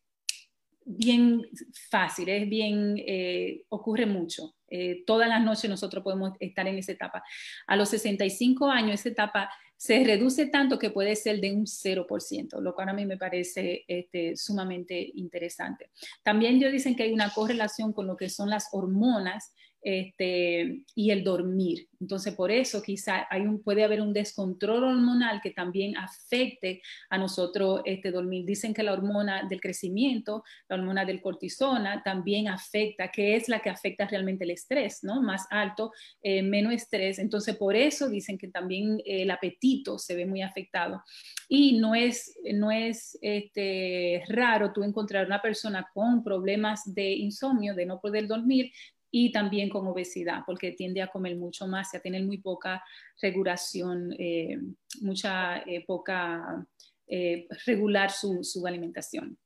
[0.86, 1.42] bien
[1.90, 4.54] fácil, es bien, eh, ocurre mucho.
[4.68, 7.22] Eh, todas las noches nosotros podemos estar en esa etapa.
[7.66, 12.60] A los 65 años, esa etapa se reduce tanto que puede ser de un 0%,
[12.60, 15.90] lo cual a mí me parece este, sumamente interesante.
[16.22, 19.52] También ellos dicen que hay una correlación con lo que son las hormonas
[19.86, 21.86] este, y el dormir.
[22.00, 27.82] Entonces, por eso quizá hay puede haber un descontrol hormonal que también afecte a nosotros
[27.84, 28.44] este, dormir.
[28.44, 33.60] Dicen que la hormona del crecimiento, la hormona del cortisona, también afecta, que es la
[33.60, 35.22] que afecta realmente el estrés, ¿no?
[35.22, 37.20] Más alto, eh, menos estrés.
[37.20, 41.04] Entonces, por eso dicen que también el apetito se ve muy afectado.
[41.48, 47.72] Y no es, no es este, raro tú encontrar una persona con problemas de insomnio,
[47.76, 48.72] de no poder dormir,
[49.18, 52.84] y también con obesidad, porque tiende a comer mucho más y a tener muy poca
[53.22, 54.58] regulación, eh,
[55.00, 56.66] mucha eh, poca
[57.06, 59.38] eh, regular su, su, alimentación.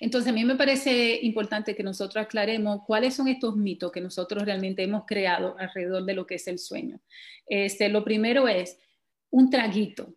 [0.00, 4.42] Entonces, a mí me parece importante que nosotros aclaremos cuáles son estos mitos que nosotros
[4.44, 7.00] realmente hemos creado alrededor de lo que es el sueño.
[7.46, 8.78] Este, lo primero es
[9.30, 10.14] un traguito,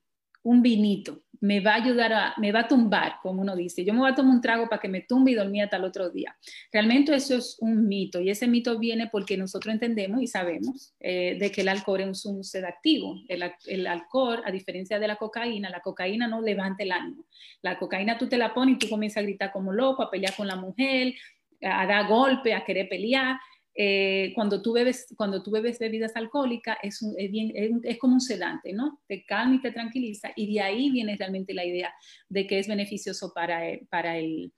[0.48, 3.84] un vinito, me va a ayudar a, me va a tumbar, como uno dice.
[3.84, 5.84] Yo me voy a tomar un trago para que me tumbe y dormir hasta el
[5.84, 6.36] otro día.
[6.72, 11.36] Realmente eso es un mito y ese mito viene porque nosotros entendemos y sabemos eh,
[11.38, 13.20] de que el alcohol es un sedativo.
[13.28, 17.26] El, alcohol, a diferencia de la cocaína, la cocaína no levanta el ánimo.
[17.62, 20.34] La cocaína tú te la pones y tú comienzas a gritar como loco, a pelear
[20.34, 21.14] con la mujer,
[21.62, 23.38] a dar golpe, a querer pelear.
[23.80, 27.52] Eh, cuando, tú bebes, cuando tú bebes bebidas alcohólicas es, bien,
[27.84, 29.02] es, como un sedante, ¿no?
[29.08, 31.94] Te calma y te tranquiliza y de ahí viene realmente la idea
[32.28, 34.52] de que es beneficioso para el, para el,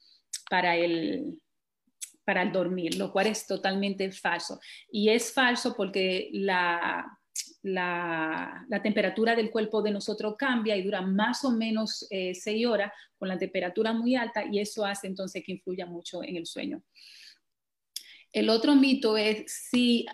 [0.50, 1.38] para el,
[2.24, 4.58] para el dormir, lo cual es totalmente falso.
[4.90, 7.06] Y es falso porque la,
[7.64, 12.66] la, la, temperatura del cuerpo de nosotros cambia y dura más o menos eh, seis
[12.66, 16.46] horas con la temperatura muy alta y eso hace entonces que influya mucho en el
[16.46, 16.82] sueño.
[18.32, 20.06] El otro mito es si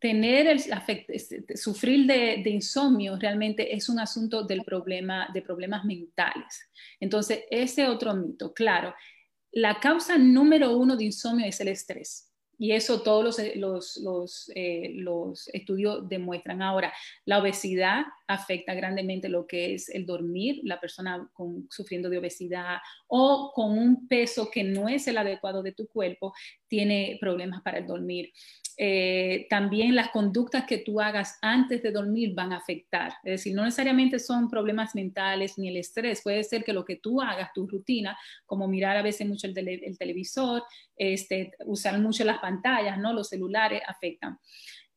[0.00, 0.60] tener el
[1.56, 6.70] sufrir de, insomnio realmente es un asunto del problema, de problemas mentales.
[6.98, 8.94] Entonces, ese otro mito, claro,
[9.52, 12.26] la causa número uno de insomnio es el estrés.
[12.58, 16.60] Y eso todos los, los, los, eh, los, estudios demuestran.
[16.60, 16.92] Ahora,
[17.24, 22.78] la obesidad afecta grandemente lo que es el dormir, la persona con, sufriendo de obesidad
[23.08, 26.32] o con un peso que no es el adecuado de tu cuerpo,
[26.68, 28.32] tiene problemas para el dormir.
[28.82, 33.12] Eh, también las conductas que tú hagas antes de dormir van a afectar.
[33.24, 36.22] Es decir, no necesariamente son problemas mentales ni el estrés.
[36.22, 38.16] Puede ser que lo que tú hagas, tu rutina,
[38.46, 40.62] como mirar a veces mucho el, televisor,
[40.96, 43.12] este, usar mucho las pantallas, ¿no?
[43.12, 44.38] los celulares, afectan.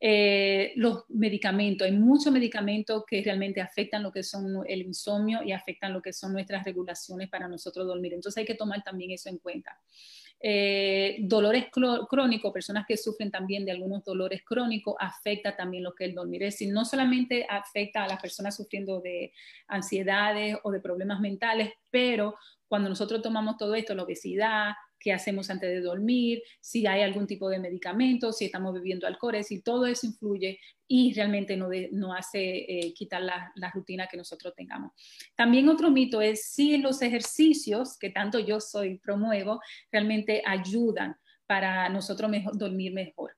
[0.05, 5.53] Eh, los medicamentos, hay muchos medicamentos que realmente afectan lo que son el insomnio y
[5.53, 8.13] afectan lo que son nuestras regulaciones para nosotros dormir.
[8.13, 9.79] Entonces hay que tomar también eso en cuenta.
[10.41, 16.03] Eh, dolores crónicos, personas que sufren también de algunos dolores crónicos, afecta también lo que
[16.03, 16.43] es el dormir.
[16.43, 19.31] Es decir, no solamente afecta a las personas sufriendo de
[19.69, 22.35] ansiedades o de problemas mentales, pero
[22.67, 27.27] cuando nosotros tomamos todo esto, la obesidad, qué hacemos antes de dormir, si hay algún
[27.27, 32.13] tipo de medicamento, si estamos bebiendo alcohol, y todo eso influye y realmente no, no
[32.13, 34.93] hace eh, quitar la, la, rutina que nosotros tengamos.
[35.35, 39.59] También otro mito es si los ejercicios, que tanto yo soy, promuevo,
[39.91, 41.15] realmente ayudan
[41.47, 43.35] para nosotros dormir mejor.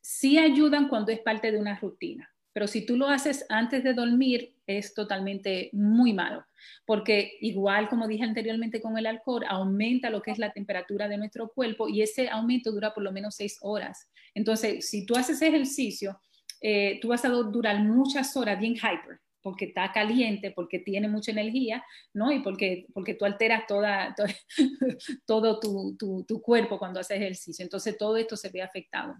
[0.00, 3.92] Sí ayudan cuando es parte de una rutina, pero si tú lo haces antes de
[3.92, 6.46] dormir, es totalmente muy malo
[6.86, 11.16] porque igual como dije anteriormente con el alcohol, aumenta lo que es la temperatura de
[11.16, 14.08] nuestro cuerpo y ese aumento dura por lo menos seis horas.
[14.34, 16.20] Entonces, si tú haces ejercicio,
[16.60, 21.32] eh, tú vas a durar muchas horas bien hyper, porque está caliente, porque tiene mucha
[21.32, 22.32] energía, ¿no?
[22.32, 24.14] Y porque, porque tú alteras toda,
[25.26, 27.62] todo, tu, tu, tu cuerpo cuando haces ejercicio.
[27.62, 29.14] Entonces, todo esto se ve afectado.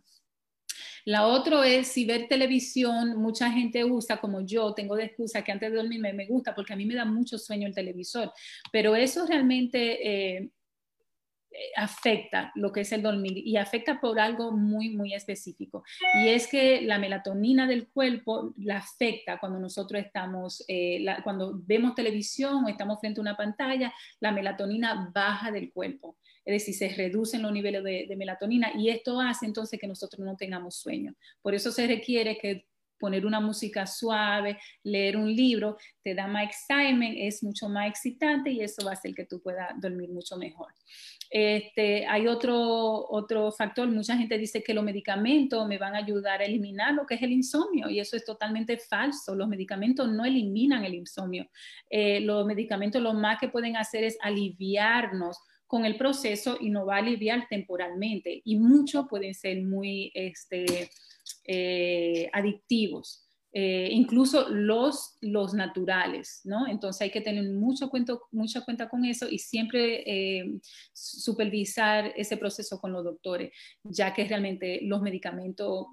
[1.05, 5.53] La otra es si ver televisión, mucha gente usa, como yo, tengo de excusa que
[5.53, 8.33] antes de dormir me, gusta porque a mí me da mucho sueño el televisor,
[8.73, 10.35] pero eso realmente...
[10.37, 10.51] Eh,
[11.77, 15.85] afecta lo que es el dormir y afecta por algo muy, muy específico.
[16.15, 21.95] Y es que la melatonina del cuerpo la afecta cuando nosotros estamos, eh, cuando vemos
[21.95, 26.17] televisión o estamos frente a una pantalla, la melatonina baja del cuerpo.
[26.45, 30.37] Es decir, se reducen los niveles de, melatonina y esto hace entonces que nosotros no
[30.37, 31.15] tengamos sueño.
[31.43, 32.67] Por eso se requiere que
[32.99, 38.51] poner una música suave, leer un libro, te da más excitement, es mucho más excitante
[38.51, 40.69] y eso va a hacer que tú puedas dormir mucho mejor.
[41.29, 42.57] Este, hay otro,
[43.11, 47.05] otro factor, mucha gente dice que los medicamentos me van a ayudar a eliminar lo
[47.05, 49.35] que es el insomnio y eso es totalmente falso.
[49.35, 51.49] Los medicamentos no eliminan el insomnio.
[51.91, 56.87] Eh, los medicamentos lo más que pueden hacer es aliviarnos con el proceso y no
[56.87, 60.91] va a aliviar temporalmente y muchos pueden ser muy este,
[61.47, 63.25] eh, adictivos.
[63.57, 66.67] Eh, incluso los, los naturales, ¿no?
[66.67, 70.59] Entonces hay que tener mucho cuenta, mucha cuenta con eso y siempre eh,
[70.93, 73.53] supervisar ese proceso con los doctores,
[73.85, 75.87] ya que realmente los medicamentos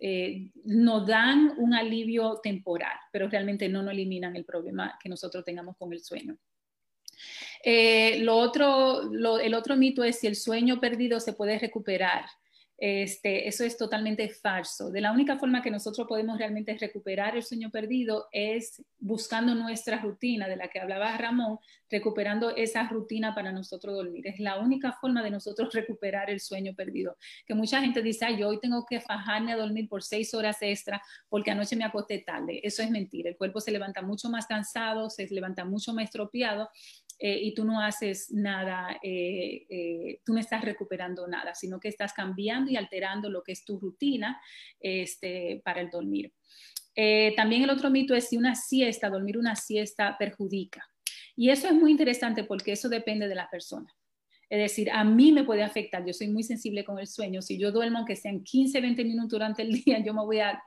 [0.00, 5.44] eh, nos dan un alivio temporal, pero realmente no nos eliminan el problema que nosotros
[5.44, 6.38] tengamos con el sueño.
[7.64, 9.02] Lo otro,
[9.40, 12.24] el otro mito es si el sueño perdido se puede recuperar.
[12.84, 14.90] Este, eso es totalmente falso.
[14.90, 20.00] De la única forma que nosotros podemos realmente recuperar el sueño perdido es buscando nuestra
[20.00, 24.26] rutina de la que hablaba Ramón, recuperando esa rutina para nosotros dormir.
[24.26, 27.16] Es la única forma de nosotros recuperar el sueño perdido.
[27.46, 31.00] Que mucha gente dice, yo hoy tengo que fajarme a dormir por seis horas extra
[31.28, 32.60] porque anoche me acosté tarde.
[32.64, 33.30] Eso es mentira.
[33.30, 36.68] El cuerpo se levanta mucho más cansado, se levanta mucho más estropeado
[37.24, 41.86] eh, y tú no haces nada, eh, eh, tú no estás recuperando nada, sino que
[41.86, 44.40] estás cambiando y alterando lo que es tu rutina
[44.80, 46.32] este, para el dormir.
[47.36, 50.84] también el otro mito es si una siesta, dormir una siesta perjudica.
[51.36, 53.94] Y eso es muy interesante porque eso depende de la persona.
[54.52, 57.40] Es decir, a mí me puede afectar, yo soy muy sensible con el sueño.
[57.40, 60.62] Si yo duermo, aunque sean 15, 20 minutos durante el día, yo me voy a,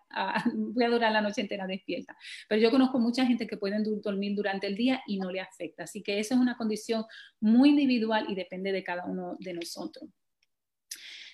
[0.55, 2.17] voy a durar la noche entera despierta.
[2.49, 5.83] Pero yo conozco mucha gente que pueden dormir durante el día y no le afecta.
[5.83, 7.05] Así que esa es una condición
[7.39, 10.09] muy individual y depende de cada uno de nosotros.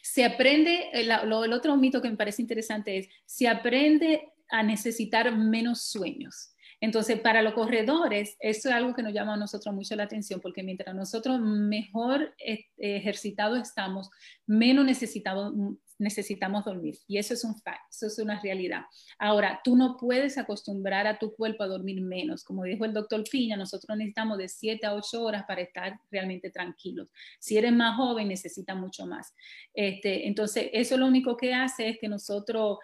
[0.04, 5.34] Se aprende, el, el otro mito que me parece interesante es, se aprende a necesitar
[5.34, 6.54] menos sueños.
[6.82, 10.42] Entonces, para los corredores, eso es algo que nos llama a nosotros mucho la atención,
[10.42, 12.34] porque mientras nosotros mejor
[12.78, 14.10] ejercitados estamos,
[14.48, 15.54] menos necesitamos,
[16.00, 16.98] necesitamos dormir.
[17.08, 18.82] Y eso es un fact, eso es una realidad.
[19.20, 22.44] Ahora, tú no puedes acostumbrar a tu cuerpo a dormir menos.
[22.44, 26.50] Como dijo el doctor Piña, nosotros necesitamos de 7 a 8 horas para estar realmente
[26.50, 27.12] tranquilos.
[27.40, 29.36] Si eres más joven, necesitas mucho más.
[29.76, 32.80] Este, entonces, eso lo único que hace es que nosotros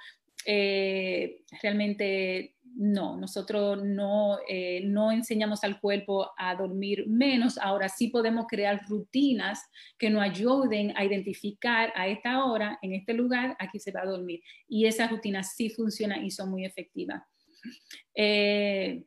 [0.46, 8.10] eh, realmente no, nosotros no, eh, no enseñamos al cuerpo a dormir menos, ahora sí
[8.10, 9.62] podemos crear rutinas
[9.98, 14.06] que nos ayuden a identificar a esta hora, en este lugar, aquí se va a
[14.06, 14.42] dormir.
[14.68, 17.24] Y esas rutinas sí funcionan y son muy efectivas.
[18.14, 19.04] Eh,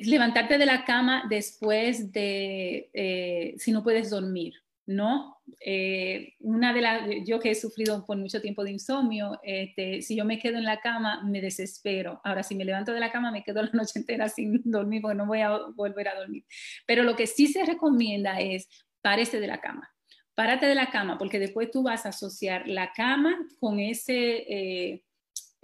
[0.00, 4.54] levantarte de la cama después de, si no puedes dormir.
[4.86, 5.33] ¿no?
[5.60, 10.16] Eh, una de las, yo que he sufrido por mucho tiempo de insomnio, este, si
[10.16, 12.20] yo me quedo en la cama, me desespero.
[12.24, 15.16] Ahora, si me levanto de la cama, me quedo la noche entera sin dormir porque
[15.16, 16.44] no voy a volver a dormir.
[16.86, 18.68] Pero lo que sí se recomienda es
[19.02, 19.90] párese de la cama.
[20.34, 24.44] Párate de la cama porque después tú vas a asociar la cama con ese...
[24.48, 25.02] Eh,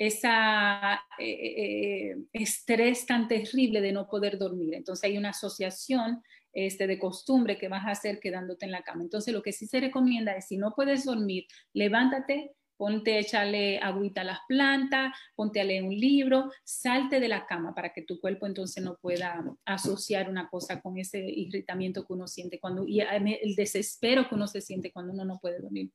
[0.00, 4.72] esa eh, estrés tan terrible de no poder dormir.
[4.72, 9.02] Entonces hay una asociación este, de costumbre que vas a hacer quedándote en la cama.
[9.02, 14.22] Entonces, lo que sí se recomienda es, si no puedes dormir, levántate, ponte, échale agüita
[14.22, 18.18] a las plantas, ponte a leer un libro, salte de la cama para que tu
[18.18, 23.00] cuerpo entonces no pueda asociar una cosa con ese irritamiento que uno siente cuando, y
[23.00, 25.90] el desespero que uno se siente cuando uno no puede dormir.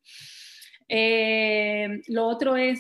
[0.87, 2.79] Eh, lo otro es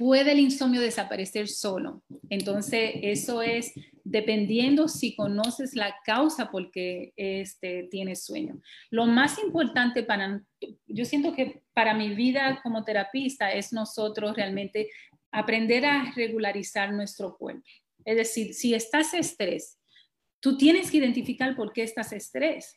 [0.00, 2.02] puede el insomnio desaparecer solo.
[2.30, 8.62] Entonces, eso es dependiendo si conoces la causa por qué este, tienes sueño.
[8.88, 10.42] Lo más importante para,
[10.86, 14.88] yo siento que para mi vida como terapista es nosotros realmente
[15.30, 17.62] aprender a regularizar nuestro cuerpo.
[18.06, 19.78] Es decir, si estás estrés,
[20.40, 22.74] tú tienes que identificar por qué estás estrés.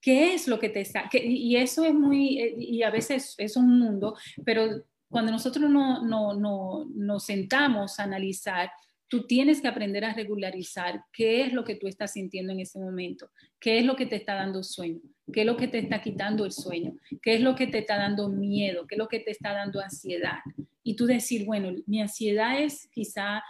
[0.00, 1.08] ¿Qué es lo que te está?
[1.12, 6.34] y eso es muy, y a veces es un mundo, pero cuando nosotros no, no,
[6.34, 8.68] no, nos sentamos a analizar,
[9.06, 12.80] tú tienes que aprender a regularizar qué es lo que tú estás sintiendo en ese
[12.80, 16.02] momento, qué es lo que te está dando sueño, qué es lo que te está
[16.02, 19.20] quitando el sueño, qué es lo que te está dando miedo, qué es lo que
[19.20, 20.38] te está dando ansiedad.
[20.82, 23.44] Y tú decir, bueno, mi ansiedad es quizá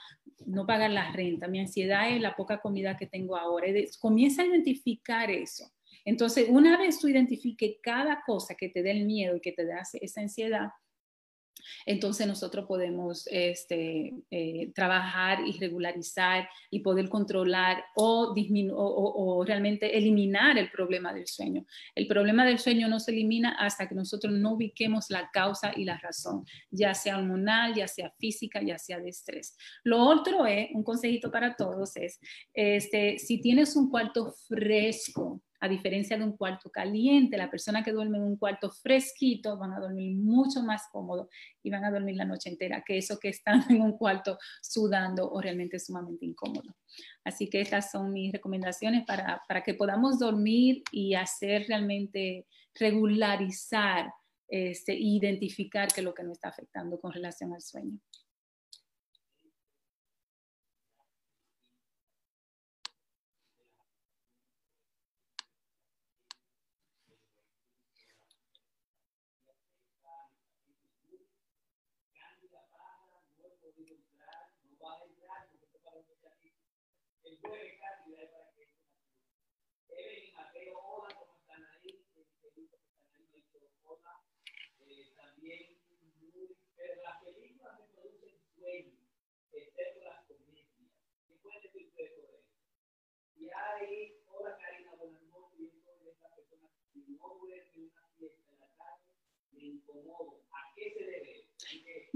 [0.45, 3.67] no pagar la renta, mi ansiedad es la poca comida que tengo ahora.
[4.01, 5.73] Comienza a identificar eso
[6.05, 9.65] Entonces, una vez tú identifiques cada cosa que te dé el miedo y que te
[9.65, 10.69] da esa ansiedad,
[11.87, 20.59] entonces nosotros podemos este, eh, trabajar y regularizar y poder controlar o, o, realmente eliminar
[20.59, 21.65] el problema del sueño.
[21.95, 25.85] El problema del sueño no se elimina hasta que nosotros no ubiquemos la causa y
[25.85, 29.57] la razón, ya sea hormonal, ya sea física, ya sea de estrés.
[29.83, 32.21] Lo otro es, un consejito para todos es,
[32.53, 37.91] este, si tienes un cuarto fresco, a diferencia de un cuarto caliente, la persona que
[37.91, 41.31] duerme en un cuarto fresquito van a dormir mucho más cómodo
[41.63, 45.31] y van a dormir la noche entera que eso que están en un cuarto sudando
[45.31, 46.77] o realmente sumamente incómodo.
[47.25, 54.13] Así que estas son mis recomendaciones para, para que podamos dormir y hacer realmente regularizar
[54.47, 57.99] este, e identificar qué es lo que nos está afectando con relación al sueño.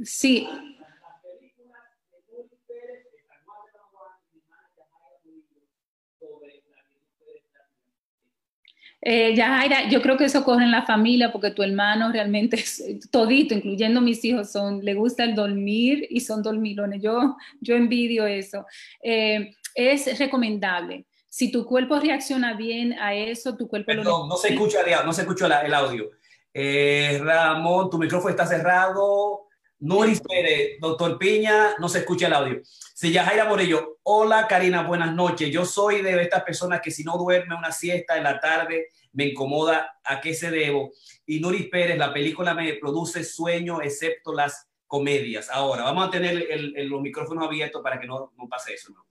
[0.05, 0.47] Sí.
[9.01, 12.83] Eh, Yajaira, yo creo que eso corre en la familia porque tu hermano realmente es
[13.11, 17.01] todito, incluyendo mis hijos, son, le gusta el dormir y son dormilones.
[17.03, 18.67] Yo, yo envidio eso.
[19.03, 21.07] Eh, es recomendable.
[21.29, 25.21] Si tu cuerpo reacciona bien a eso, tu cuerpo Perdón, no se escucha, no se
[25.23, 26.11] escucha el audio.
[26.53, 29.48] Eh, Ramón, tu micrófono está cerrado.
[29.81, 32.61] Noris Pérez, doctor Piña, no se escucha el audio.
[32.65, 35.51] Si Yajaira Morello, hola Karina, buenas noches.
[35.51, 39.27] Yo soy de estas personas que si no duerme una siesta en la tarde me
[39.27, 39.99] incomoda.
[40.03, 40.91] ¿A qué se debo?
[41.27, 45.49] Y Noris Pérez, la película me produce sueño, excepto las comedias.
[45.49, 46.49] Ahora, vamos a tener
[46.89, 48.93] los micrófonos abiertos para que no, no pase eso.
[48.93, 49.05] ¿no?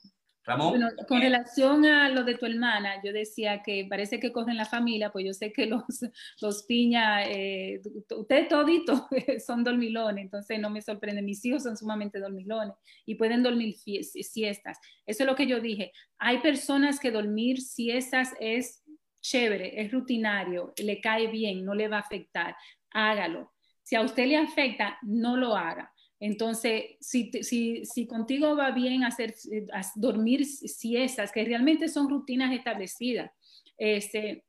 [1.07, 5.11] Con relación a lo de tu hermana, yo decía que parece que cogen la familia,
[5.11, 5.83] pues yo sé que los,
[6.41, 7.81] los piña, eh,
[8.15, 9.01] ustedes toditos
[9.45, 12.75] son dormilones, entonces no me sorprende, mis hijos son sumamente dormilones
[13.05, 14.77] y pueden dormir siestas.
[15.05, 15.91] Eso es lo que yo dije.
[16.17, 18.83] Hay personas que dormir siestas es
[19.19, 22.55] chévere, es rutinario, le cae bien, no le va a afectar,
[22.91, 23.51] hágalo.
[23.83, 29.03] Si a usted le afecta, no lo haga entonces, si, si, si, contigo va bien
[29.03, 33.31] hacer, eh, dormir siestas, que realmente son rutinas establecidas,
[33.77, 34.43] este,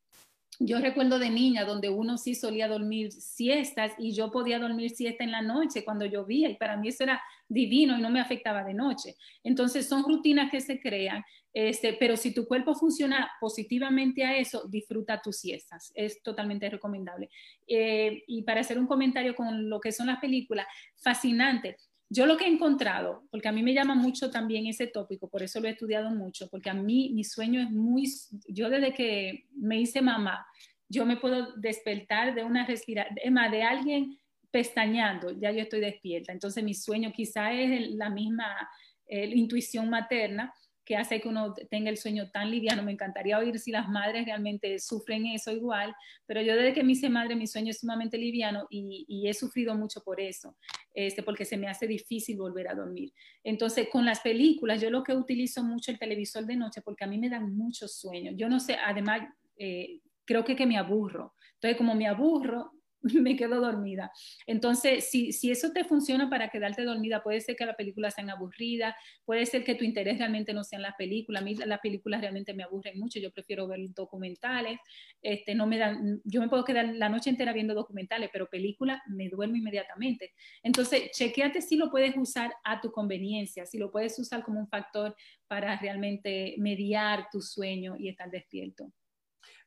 [0.60, 5.22] yo recuerdo de niña donde uno sí solía dormir siestas y yo podía dormir siesta
[5.22, 8.62] en la noche cuando llovía y para mí eso era divino y no me afectaba
[8.64, 9.16] de noche.
[9.42, 14.68] Entonces son rutinas que se crean, este, pero si tu cuerpo funciona positivamente a eso,
[14.68, 15.90] disfruta tus siestas.
[15.94, 17.30] Es totalmente recomendable.
[17.66, 21.76] Eh, y para hacer un comentario con lo que son las películas, fascinante.
[22.10, 25.42] Yo lo que he encontrado, porque a mí me llama mucho también ese tópico, por
[25.42, 28.04] eso lo he estudiado mucho, porque a mí mi sueño es muy,
[28.48, 30.46] yo desde que me hice mamá,
[30.88, 33.14] yo me puedo despertar de una respiración,
[33.50, 34.18] de alguien
[34.50, 36.32] pestañeando, ya yo estoy despierta.
[36.32, 38.68] Entonces mi sueño quizá es la misma
[39.06, 40.52] eh, intuición materna,
[40.88, 42.82] que hace que uno tenga el sueño tan liviano.
[42.82, 45.94] Me encantaría oír si las madres realmente sufren eso igual,
[46.24, 49.74] pero yo desde que me hice madre mi sueño es sumamente liviano y, he sufrido
[49.74, 50.56] mucho por eso,
[50.94, 53.12] este, porque se me hace difícil volver a dormir.
[53.44, 57.06] Entonces, con las películas, yo lo que utilizo mucho el televisor de noche porque a
[57.06, 58.32] mí me dan mucho sueño.
[58.34, 59.28] Yo no sé, además,
[59.58, 61.34] eh, creo que, que me aburro.
[61.56, 62.72] Entonces, como me aburro,
[63.22, 64.10] me quedo dormida.
[64.46, 68.24] Entonces, si, si, eso te funciona para quedarte dormida, puede ser que la película sea
[68.32, 71.42] aburrida, puede ser que tu interés realmente no sea en las películas.
[71.42, 74.78] A mí las películas realmente me aburren mucho, yo prefiero ver documentales.
[75.22, 75.78] Este, no me
[76.24, 80.32] yo me puedo quedar la noche entera viendo documentales, pero películas me duermo inmediatamente.
[80.62, 84.68] Entonces, chequeate si lo puedes usar a tu conveniencia, si lo puedes usar como un
[84.68, 85.14] factor
[85.46, 88.92] para realmente mediar tu sueño y estar despierto.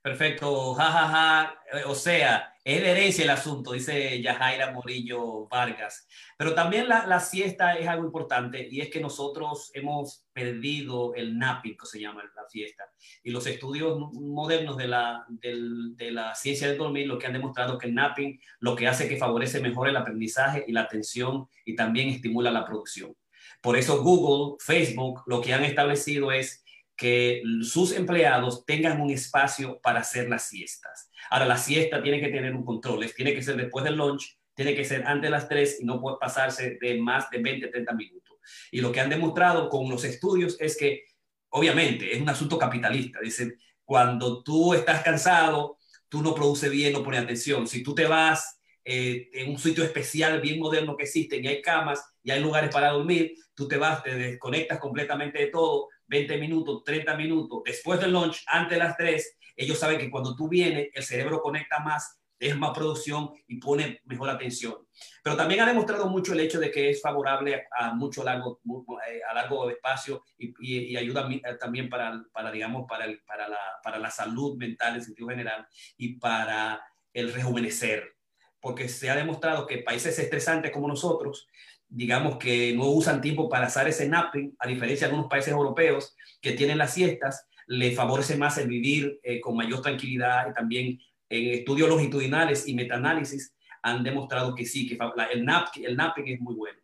[0.02, 1.08] Perfecto, jajaja.
[1.08, 1.88] Ja, ja.
[1.88, 6.08] O sea, es de herencia el asunto, dice Yajaira Morillo Vargas.
[6.38, 11.76] Pero también la, siesta es algo importante y es que nosotros hemos perdido el napping,
[11.76, 12.84] que se llama la siesta.
[13.24, 17.34] Y los estudios modernos de la, del, de la ciencia del dormir lo que han
[17.34, 21.48] demostrado que el napping lo que hace que favorece mejor el aprendizaje y la atención
[21.66, 23.16] y también estimula la producción.
[23.62, 26.61] Por eso Google, Facebook, lo que han establecido es
[27.02, 31.10] que sus empleados tengan un espacio para hacer las siestas.
[31.32, 34.76] Ahora, la siesta tiene que tener un control, tiene que ser después del lunch, tiene
[34.76, 37.94] que ser antes de las 3 y no puede pasarse de más de 20, 30
[37.94, 38.38] minutos.
[38.70, 41.06] Y lo que han demostrado con los estudios es que,
[41.50, 43.20] obviamente, es un asunto capitalista.
[43.20, 47.66] Dicen, cuando tú estás cansado, tú no produces bien, no pones atención.
[47.66, 51.64] Si tú te vas eh, en un sitio especial, bien moderno que existe, y hay
[51.64, 56.38] camas y hay lugares para dormir, tú te vas, te desconectas completamente de todo 20
[56.40, 60.50] minutos, 30 minutos, después del lunch, antes de las 3, ellos saben que cuando tú
[60.50, 64.76] vienes, el cerebro conecta más, es más producción y pone mejor atención.
[65.24, 68.60] Pero también ha demostrado mucho el hecho de que es favorable a, mucho largo,
[69.08, 73.48] eh, a largo espacio y, y, ayuda eh, también para, para digamos, para, el, para,
[73.48, 76.84] la, para la salud mental en sentido general y para
[77.14, 78.18] el rejuvenecer.
[78.60, 81.48] Porque se ha demostrado que países estresantes como nosotros
[81.92, 86.16] digamos que no usan tiempo para hacer ese napping, a diferencia de algunos países europeos
[86.42, 91.00] que tienen las siestas, le favorece más el vivir eh, con mayor tranquilidad y también
[91.30, 94.98] en estudios longitudinales y metaanálisis han demostrado que sí, que
[95.32, 96.80] el, nap, el napping es muy bueno.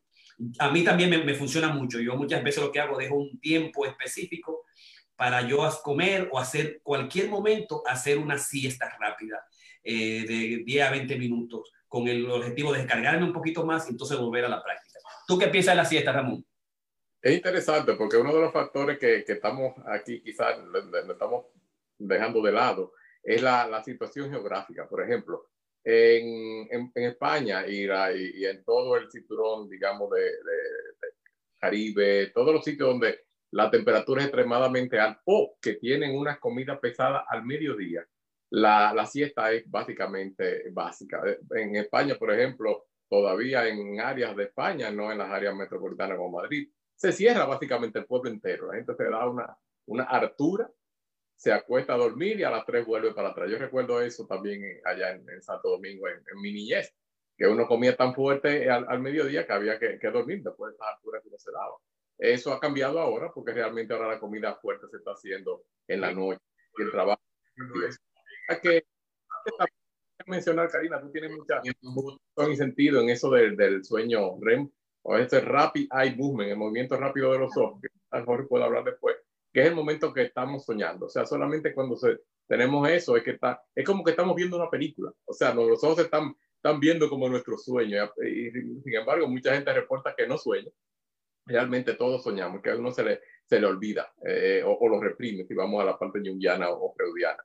[0.59, 1.99] A mí también me, me, funciona mucho.
[1.99, 4.65] Yo muchas veces lo que hago, dejo un tiempo específico
[5.15, 9.43] para yo comer o hacer cualquier momento, hacer una siesta rápida
[9.83, 13.91] eh, de 10 a 20 minutos con el objetivo de descargarme un poquito más y
[13.91, 14.86] entonces volver a la práctica.
[15.27, 16.45] ¿Tú qué piensas de la siesta, Ramón?
[17.21, 21.47] Es interesante porque uno de los factores que, que estamos aquí quizás no estamos
[21.97, 24.87] dejando de lado es la, la situación geográfica.
[24.87, 25.49] Por ejemplo,
[25.83, 31.07] en, en, en España y, y, en todo el cinturón, digamos, de, de, de,
[31.59, 36.79] Caribe, todos los sitios donde la temperatura es extremadamente alta o que tienen una comida
[36.79, 38.07] pesada al mediodía,
[38.51, 41.21] la, la siesta es básicamente básica.
[41.55, 46.37] En España, por ejemplo, todavía en áreas de España, no en las áreas metropolitanas como
[46.37, 46.69] Madrid.
[46.95, 48.67] Se cierra básicamente el pueblo entero.
[48.67, 50.69] La gente se da una, una hartura,
[51.35, 53.49] se acuesta a dormir y a las tres vuelve para atrás.
[53.49, 56.93] Yo recuerdo eso también allá en, Santo Domingo, en, mi niñez,
[57.37, 60.75] que uno comía tan fuerte al, al mediodía que había que, que, dormir después de
[60.75, 61.75] esa altura que uno se daba.
[62.17, 66.11] Eso ha cambiado ahora porque realmente ahora la comida fuerte se está haciendo en la
[66.11, 66.41] noche
[66.77, 67.21] y el trabajo.
[68.61, 68.83] que
[70.27, 74.69] mencionar, Karina, tú tienes mucha razón y sentido en eso del, del sueño REM
[75.03, 78.47] o este rapid eye movement, el movimiento rápido de los ojos, que a lo mejor
[78.47, 79.15] puedo hablar después,
[79.53, 81.05] que es el momento que estamos soñando.
[81.05, 84.57] O sea, solamente cuando se, tenemos eso es que está, es como que estamos viendo
[84.57, 85.11] una película.
[85.25, 88.11] O sea, los ojos están, están viendo como nuestro sueño.
[88.25, 90.71] Y, sin embargo, mucha gente reporta que no sueña.
[91.45, 94.99] Realmente todos soñamos, que a uno se le, se le olvida eh, o, o, lo
[94.99, 97.41] reprime si vamos a la parte junguiana o, o freudiana.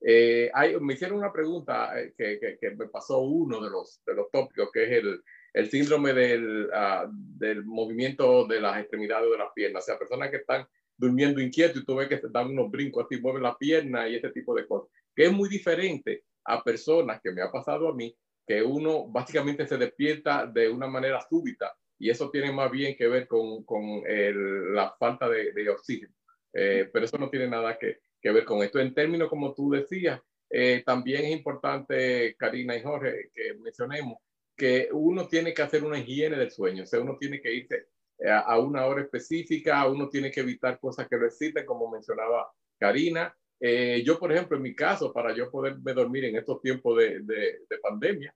[0.00, 4.02] Eh, hay, me hicieron una pregunta eh, que, que, que, me pasó uno de los,
[4.04, 5.22] de los tópicos, que es el,
[5.54, 9.84] el síndrome del, uh, del movimiento de las extremidades de las piernas.
[9.84, 10.66] O sea, personas que están
[10.96, 14.16] durmiendo inquietos y tú ves que se dan unos brincos así, mueven la pierna y
[14.16, 14.90] ese tipo de cosas.
[15.14, 18.14] Que es muy diferente a personas que me ha pasado a mí,
[18.46, 23.08] que uno básicamente se despierta de una manera súbita y eso tiene más bien que
[23.08, 26.14] ver con, con el, la falta de, de oxígeno.
[26.52, 28.80] Eh, pero eso no tiene nada que, que ver con esto.
[28.80, 30.20] En términos, como tú decías,
[30.50, 34.18] eh, también es importante, Karina y Jorge, que mencionemos
[34.56, 37.86] que uno tiene que hacer una higiene del sueño, o sea, uno tiene que irse
[38.18, 41.88] eh, a, a una hora específica, uno tiene que evitar cosas que lo exciten, como
[41.88, 43.32] mencionaba Karina.
[43.60, 47.20] Eh, yo, por ejemplo, en mi caso, para yo poderme dormir en estos tiempos de,
[47.20, 48.34] de, de pandemia,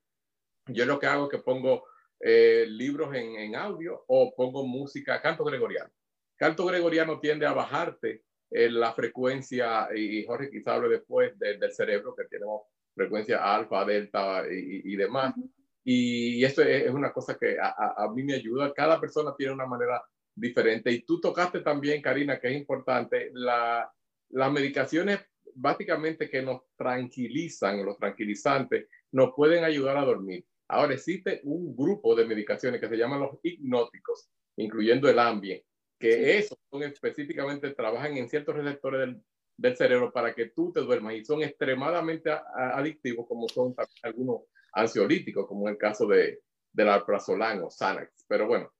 [0.69, 1.85] yo lo que hago es que pongo
[2.21, 5.91] eh, libros en, en, audio o pongo música, canto gregoriano.
[6.37, 11.73] Canto gregoriano tiende a bajarte eh, la frecuencia, y Jorge quizá hable después de, del
[11.73, 12.63] cerebro, que tenemos
[12.95, 15.35] frecuencia alfa, delta y, y demás.
[15.37, 15.51] Uh -huh.
[15.85, 18.73] Y esto es, es, una cosa que a, a, a, mí me ayuda.
[18.75, 20.03] Cada persona tiene una manera
[20.35, 20.91] diferente.
[20.91, 23.91] Y tú tocaste también, Karina, que es importante, la,
[24.31, 25.21] las medicaciones
[25.55, 30.45] básicamente que nos tranquilizan, los tranquilizantes, nos pueden ayudar a dormir.
[30.69, 35.61] Ahora existe un grupo de medicaciones que se llaman los hipnóticos, incluyendo el Ambien,
[36.01, 36.31] que sí.
[36.31, 39.23] esos son específicamente, trabajan en ciertos receptores del,
[39.57, 44.41] del, cerebro para que tú te duermas y son extremadamente adictivos como son algunos
[44.73, 46.41] ansiolíticos, como en el caso de,
[46.73, 48.25] del alprazolam o Xanax.
[48.27, 48.73] Pero bueno,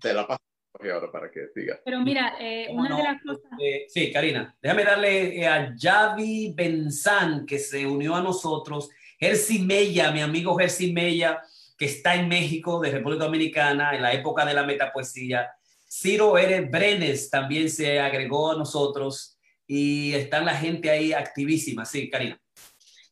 [0.00, 0.42] te la paso
[0.90, 1.80] ahora para que sigas.
[1.84, 2.96] Pero mira, eh, una no?
[2.96, 3.44] de las cosas...
[3.60, 9.60] Eh, sí, Karina, déjame darle eh, a Javi Benzán, que se unió a nosotros, Jersey
[9.60, 11.40] Mella, mi amigo Jersey Mella,
[11.78, 15.50] que está en México, de República Dominicana, en la época de la metapoesía,
[15.94, 21.84] Ciro Eres Brenes también se agregó a nosotros y está la gente ahí activísima.
[21.84, 22.40] Sí, Karina.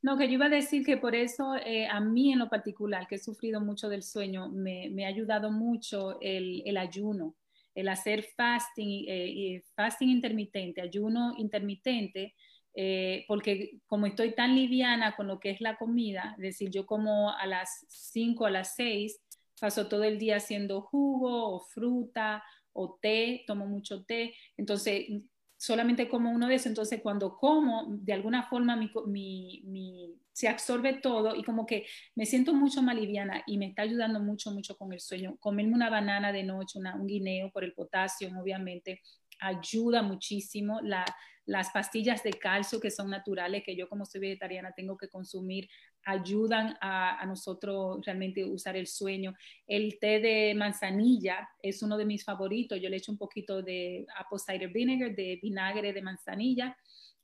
[0.01, 3.07] No, que yo iba a decir que por eso eh, a mí en lo particular,
[3.07, 7.37] que he sufrido mucho del sueño, me, ha ayudado mucho el, el ayuno.
[7.75, 12.35] el hacer fasting, eh, fasting intermitente, ayuno intermitente,
[12.75, 16.87] eh, porque como estoy tan liviana con lo que es la comida, es decir, yo
[16.87, 19.21] como a las 5, a las 6,
[19.61, 22.43] paso todo el día haciendo jugo o fruta
[22.83, 25.07] o té, tomo mucho té, entonces
[25.61, 31.37] solamente como uno de esos, entonces cuando como, de alguna forma mi, se absorbe todo
[31.37, 34.91] y como que me siento mucho más liviana y me está ayudando mucho, mucho con
[34.95, 35.37] el sueño.
[35.39, 39.03] Comerme una banana de noche, un guineo por el potasio, obviamente,
[39.39, 40.81] ayuda muchísimo.
[40.83, 41.05] La,
[41.45, 45.69] las pastillas de calcio que son naturales, que yo como soy vegetariana tengo que consumir,
[46.05, 49.35] ayudan a, nosotros realmente usar el sueño.
[49.67, 52.81] El té de manzanilla es uno de mis favoritos.
[52.81, 56.77] Yo le echo un poquito de apple cider vinegar, de vinagre de manzanilla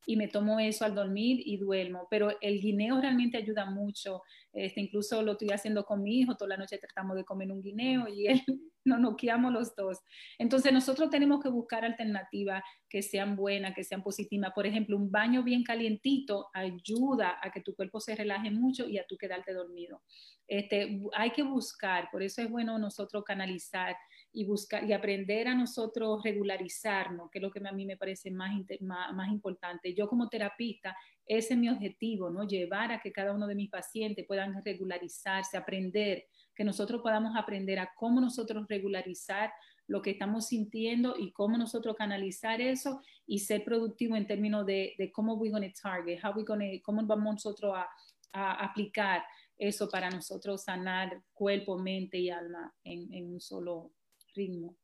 [0.06, 2.06] y me tomo eso al dormir y duermo.
[2.10, 4.22] Pero el guineo realmente ayuda mucho.
[4.52, 7.60] Este, incluso lo estoy haciendo con mi hijo, toda la noche tratamos de comer un
[7.60, 8.42] guineo y él
[8.84, 9.98] nos noqueamos los dos.
[10.38, 14.52] Entonces nosotros tenemos que buscar alternativas que sean buenas, que sean positivas.
[14.54, 18.98] Por ejemplo, un baño bien calientito ayuda a que tu cuerpo se relaje mucho y
[18.98, 20.02] a tú quedarte dormido.
[20.46, 23.96] Este, hay que buscar, por eso es bueno nosotros canalizar
[24.36, 28.30] y buscar y aprender a nosotros regularizarnos, que es lo que a mí me parece
[28.30, 29.94] más, más, importante.
[29.94, 32.46] Yo como terapista, ese es mi objetivo, ¿no?
[32.46, 37.78] Llevar a que cada uno de mis pacientes puedan regularizarse, aprender, que nosotros podamos aprender
[37.78, 39.54] a cómo nosotros regularizar
[39.86, 44.96] lo que estamos sintiendo y cómo nosotros canalizar eso y ser productivo en términos de,
[45.14, 47.88] cómo we going to target, how we gonna, cómo vamos nosotros a,
[48.34, 49.24] a, aplicar
[49.56, 53.92] eso para nosotros sanar cuerpo, mente y alma en, en un solo
[54.36, 54.76] ritmo.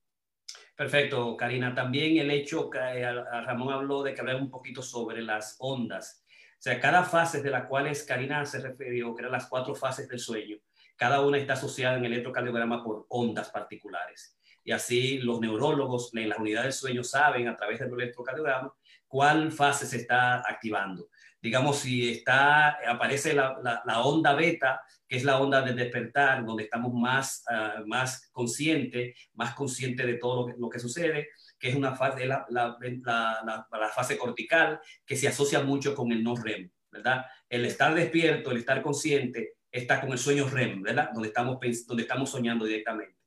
[0.74, 1.74] Perfecto, Karina.
[1.74, 6.24] También el hecho que eh, Ramón habló de que hablar un poquito sobre las ondas.
[6.28, 10.08] O sea, cada fase de las cuales Karina se refirió, que eran las cuatro fases
[10.08, 10.56] del sueño,
[10.96, 14.38] cada una está asociada en el electrocardiograma por ondas particulares.
[14.64, 18.72] Y así los neurólogos en la unidad del sueño saben a través del electrocardiograma
[19.08, 21.08] cuál fase se está activando
[21.42, 24.80] digamos, si está, aparece la, onda beta,
[25.12, 30.14] que es la onda de despertar, donde estamos más, uh, más conscientes, más conscientes de
[30.14, 35.28] todo lo que, sucede, que es una fase, la, la, la, fase cortical, que se
[35.28, 37.26] asocia mucho con el no REM, ¿verdad?
[37.46, 41.10] El estar despierto, el estar consciente, está con el sueño REM, ¿verdad?
[41.12, 43.18] Donde estamos, donde estamos soñando directamente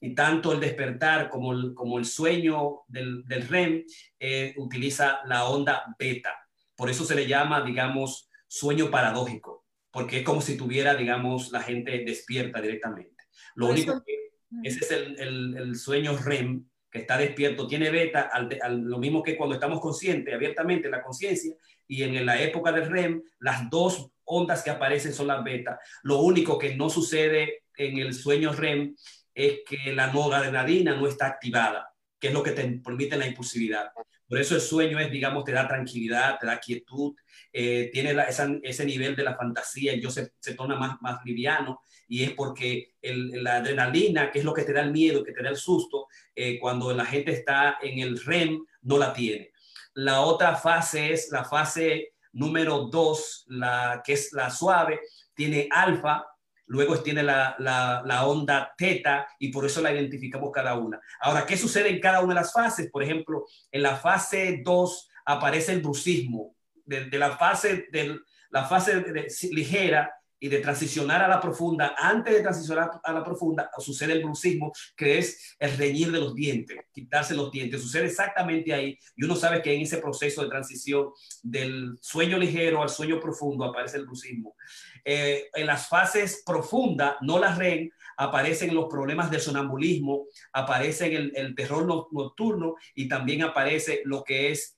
[0.00, 3.84] y tanto el despertar como el, como el sueño del, del REM
[4.18, 6.34] eh, utiliza la onda beta.
[6.74, 9.53] Por eso se le llama, digamos, sueño paradójico,
[9.94, 13.24] porque es como si tuviera, digamos, la gente despierta directamente.
[13.54, 14.32] Lo único que
[14.64, 18.28] ese es el, el, sueño REM, que está despierto, tiene beta,
[18.70, 21.54] lo mismo que cuando estamos conscientes, abiertamente, la conciencia,
[21.86, 25.78] y en la época del REM, las dos ondas que aparecen son las beta.
[26.02, 28.96] Lo único que no sucede en el sueño REM
[29.32, 31.88] es que la noradrenalina no está activada,
[32.18, 33.92] que es lo que te permite la impulsividad.
[34.28, 37.14] Por eso el sueño es, digamos, te da tranquilidad, te da quietud,
[37.52, 38.16] eh, tiene
[38.62, 42.32] ese nivel de la fantasía, y yo se, se torna más, más liviano y es
[42.32, 45.56] porque la adrenalina, que es lo que te da el miedo, que te da el
[45.56, 49.52] susto, eh, cuando la gente está en el REM, no la tiene.
[49.94, 55.00] La otra fase es la fase número dos, la que es la suave,
[55.34, 56.24] tiene alfa,
[56.66, 61.00] luego tiene la, la, onda teta y por eso la identificamos cada una.
[61.20, 62.90] Ahora, ¿qué sucede en cada una de las fases?
[62.90, 66.54] Por ejemplo, en la fase 2 aparece el brucismo.
[66.86, 68.18] De, la fase, de,
[68.50, 69.04] la fase
[69.50, 70.14] ligera
[70.44, 74.74] y de transicionar a la profunda, antes de transicionar a la profunda, sucede el brucismo,
[74.94, 77.80] que es el reñir de los dientes, quitarse los dientes.
[77.80, 78.98] Sucede exactamente ahí.
[79.16, 81.08] Y uno sabe que en ese proceso de transición
[81.42, 84.54] del sueño ligero al sueño profundo aparece el brucismo.
[85.02, 87.88] Eh, en las fases profundas, no las REM,
[88.18, 94.76] aparecen los problemas del sonambulismo, aparece el, terror nocturno y también aparece lo que es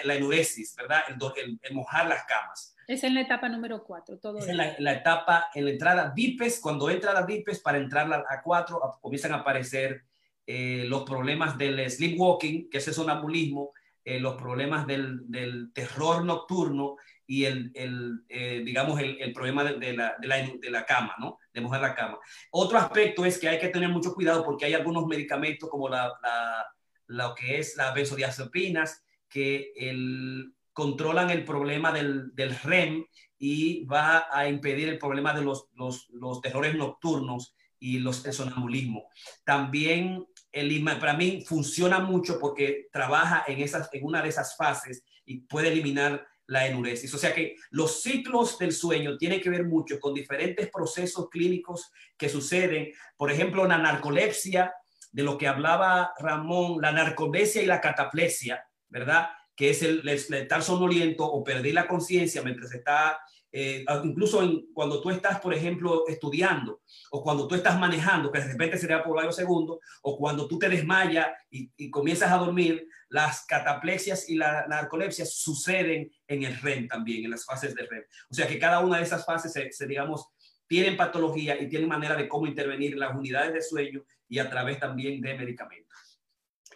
[0.00, 1.02] la enuresis, ¿verdad?
[1.36, 2.71] El, mojar las camas.
[2.88, 4.18] Es en la etapa número 4.
[4.18, 8.12] Todo es en la, etapa, en la entrada DIPES, cuando entra la DIPES, para entrar
[8.12, 10.04] a 4, comienzan a aparecer
[10.46, 13.72] eh, los problemas del sleepwalking, que es el sonambulismo,
[14.04, 19.62] eh, los problemas del, del, terror nocturno y el, el eh, digamos, el, el problema
[19.62, 21.38] de, de, la, de, la, de, la, cama, ¿no?
[21.52, 22.18] De mojar la cama.
[22.50, 26.12] Otro aspecto es que hay que tener mucho cuidado porque hay algunos medicamentos como la,
[26.20, 26.66] la
[27.06, 33.04] lo que es las benzodiazepinas que el, controlan el problema del, del, REM
[33.38, 39.08] y va a impedir el problema de los, los, los terrores nocturnos y los, el.
[39.44, 45.04] También el para mí funciona mucho porque trabaja en, esas, en una de esas fases
[45.24, 47.12] y puede eliminar la enuresis.
[47.14, 51.90] O sea que los ciclos del sueño tienen que ver mucho con diferentes procesos clínicos
[52.16, 52.92] que suceden.
[53.16, 54.72] Por ejemplo, la narcolepsia
[55.10, 59.30] de lo que hablaba Ramón, la narcolepsia y la cataplesia, ¿verdad?
[59.62, 63.20] Que es el, estar sonoliento o perder la conciencia mientras está
[63.54, 64.40] eh, incluso
[64.72, 69.04] cuando tú estás, por ejemplo, estudiando o cuando tú estás manejando, que de repente sería
[69.04, 74.36] por varios segundos, o cuando tú te desmayas y, comienzas a dormir, las cataplexias y
[74.36, 78.04] la narcolepsia suceden en el REM también, en las fases de REM.
[78.30, 80.26] O sea que cada una de esas fases, se, digamos,
[80.66, 84.48] tienen patología y tienen manera de cómo intervenir en las unidades de sueño y a
[84.48, 86.18] través también de medicamentos.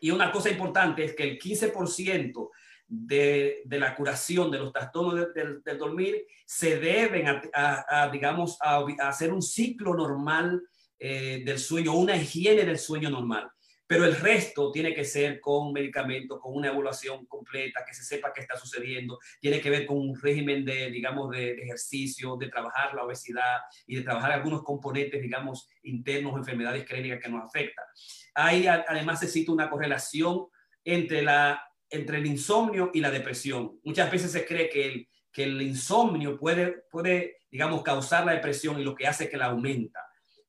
[0.02, 2.50] Y una cosa importante es que el 15%
[2.88, 9.42] de, la curación de los trastornos del dormir se deben a, digamos, a, hacer un
[9.42, 10.62] ciclo normal
[10.98, 13.50] eh, del sueño, una higiene del sueño normal.
[13.88, 18.32] Pero el resto tiene que ser con medicamentos, con una evaluación completa, que se sepa
[18.32, 19.18] qué está sucediendo.
[19.40, 23.96] Tiene que ver con un régimen de, digamos, de, ejercicio, de trabajar la obesidad y
[23.96, 27.84] de trabajar algunos componentes, digamos, internos, enfermedades crónicas que nos afectan.
[28.34, 30.46] Hay además existe una correlación
[30.84, 33.78] entre la entre el insomnio y la depresión.
[33.84, 38.80] Muchas veces se cree que el, que el insomnio puede, puede, digamos, causar la depresión
[38.80, 40.00] y lo que hace es que la aumenta,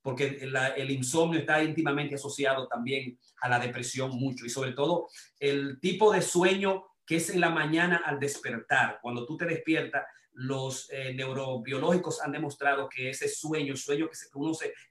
[0.02, 5.08] porque el insomnio está íntimamente asociado también a la depresión mucho y sobre todo
[5.38, 8.98] el tipo de sueño que es en la mañana al despertar.
[9.00, 14.14] Cuando tú te despiertas, los eh, neurobiológicos han demostrado que ese sueño, el sueño que
[14.14, 14.28] se,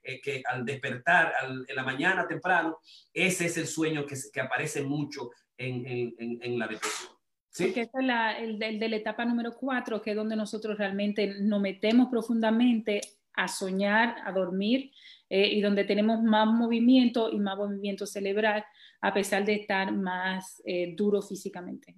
[0.03, 1.33] eh, que al despertar
[1.67, 2.79] en la mañana temprano,
[3.13, 7.11] ese es el sueño que, que aparece mucho en, la depresión.
[7.49, 7.73] ¿Sí?
[7.75, 13.01] es el, de la etapa número cuatro, que es donde nosotros realmente nos metemos profundamente
[13.33, 14.91] a soñar, a dormir,
[15.29, 18.63] eh, y donde tenemos más movimiento y más movimiento cerebral,
[19.01, 21.95] a pesar de estar más eh, duro físicamente.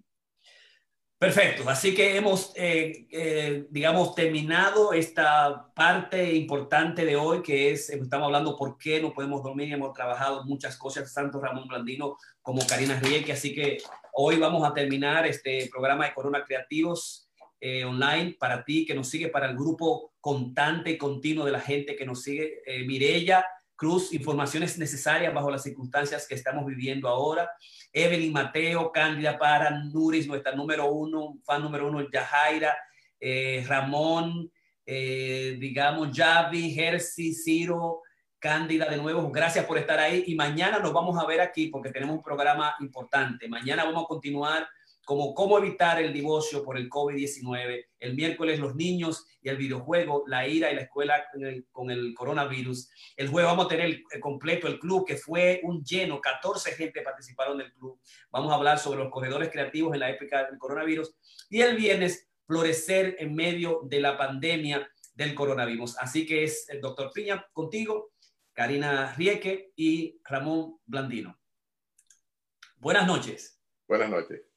[1.20, 7.89] Perfecto, así que hemos, eh, eh, digamos, terminado esta parte importante de hoy, que es,
[7.89, 12.65] estamos hablando por qué no podemos dormir, hemos trabajado muchas cosas, tanto Ramón Blandino como
[12.65, 13.80] Karina Rieke, así que
[14.13, 19.09] hoy vamos a terminar este programa de Corona Creativos eh, online para ti, que nos
[19.09, 23.45] sigue, para el grupo constante y continuo de la gente que nos sigue, Mirella
[23.80, 27.49] Cruz, informaciones necesarias bajo las circunstancias que estamos viviendo ahora.
[27.93, 32.77] Evelyn Mateo, Cándida para Nuris, nuestra número uno, fan número uno, Yajaira,
[33.17, 34.51] eh, Ramón,
[34.86, 38.01] eh, digamos, Javi, Jersey, Ciro,
[38.38, 41.89] Cándida de nuevo, gracias por estar ahí y mañana nos vamos a ver aquí porque
[41.89, 43.47] tenemos un programa importante.
[43.47, 44.67] Mañana vamos a continuar
[45.10, 47.84] como cómo evitar el divorcio por el COVID-19.
[47.99, 51.26] El miércoles los niños y el videojuego, la ira y la escuela
[51.72, 52.91] con el, coronavirus.
[53.18, 57.01] El jueves vamos a tener el, completo el club, que fue un lleno, 14 gente
[57.01, 57.99] participaron del club.
[58.30, 61.16] Vamos a hablar sobre los corredores creativos en la época del coronavirus.
[61.49, 65.97] Y el viernes, florecer en medio de la pandemia del coronavirus.
[65.97, 68.12] Así que es el doctor Piña contigo,
[68.53, 71.36] Karina Rieke y Ramón Blandino.
[72.78, 73.60] Buenas noches.
[73.88, 74.48] Buenas noches.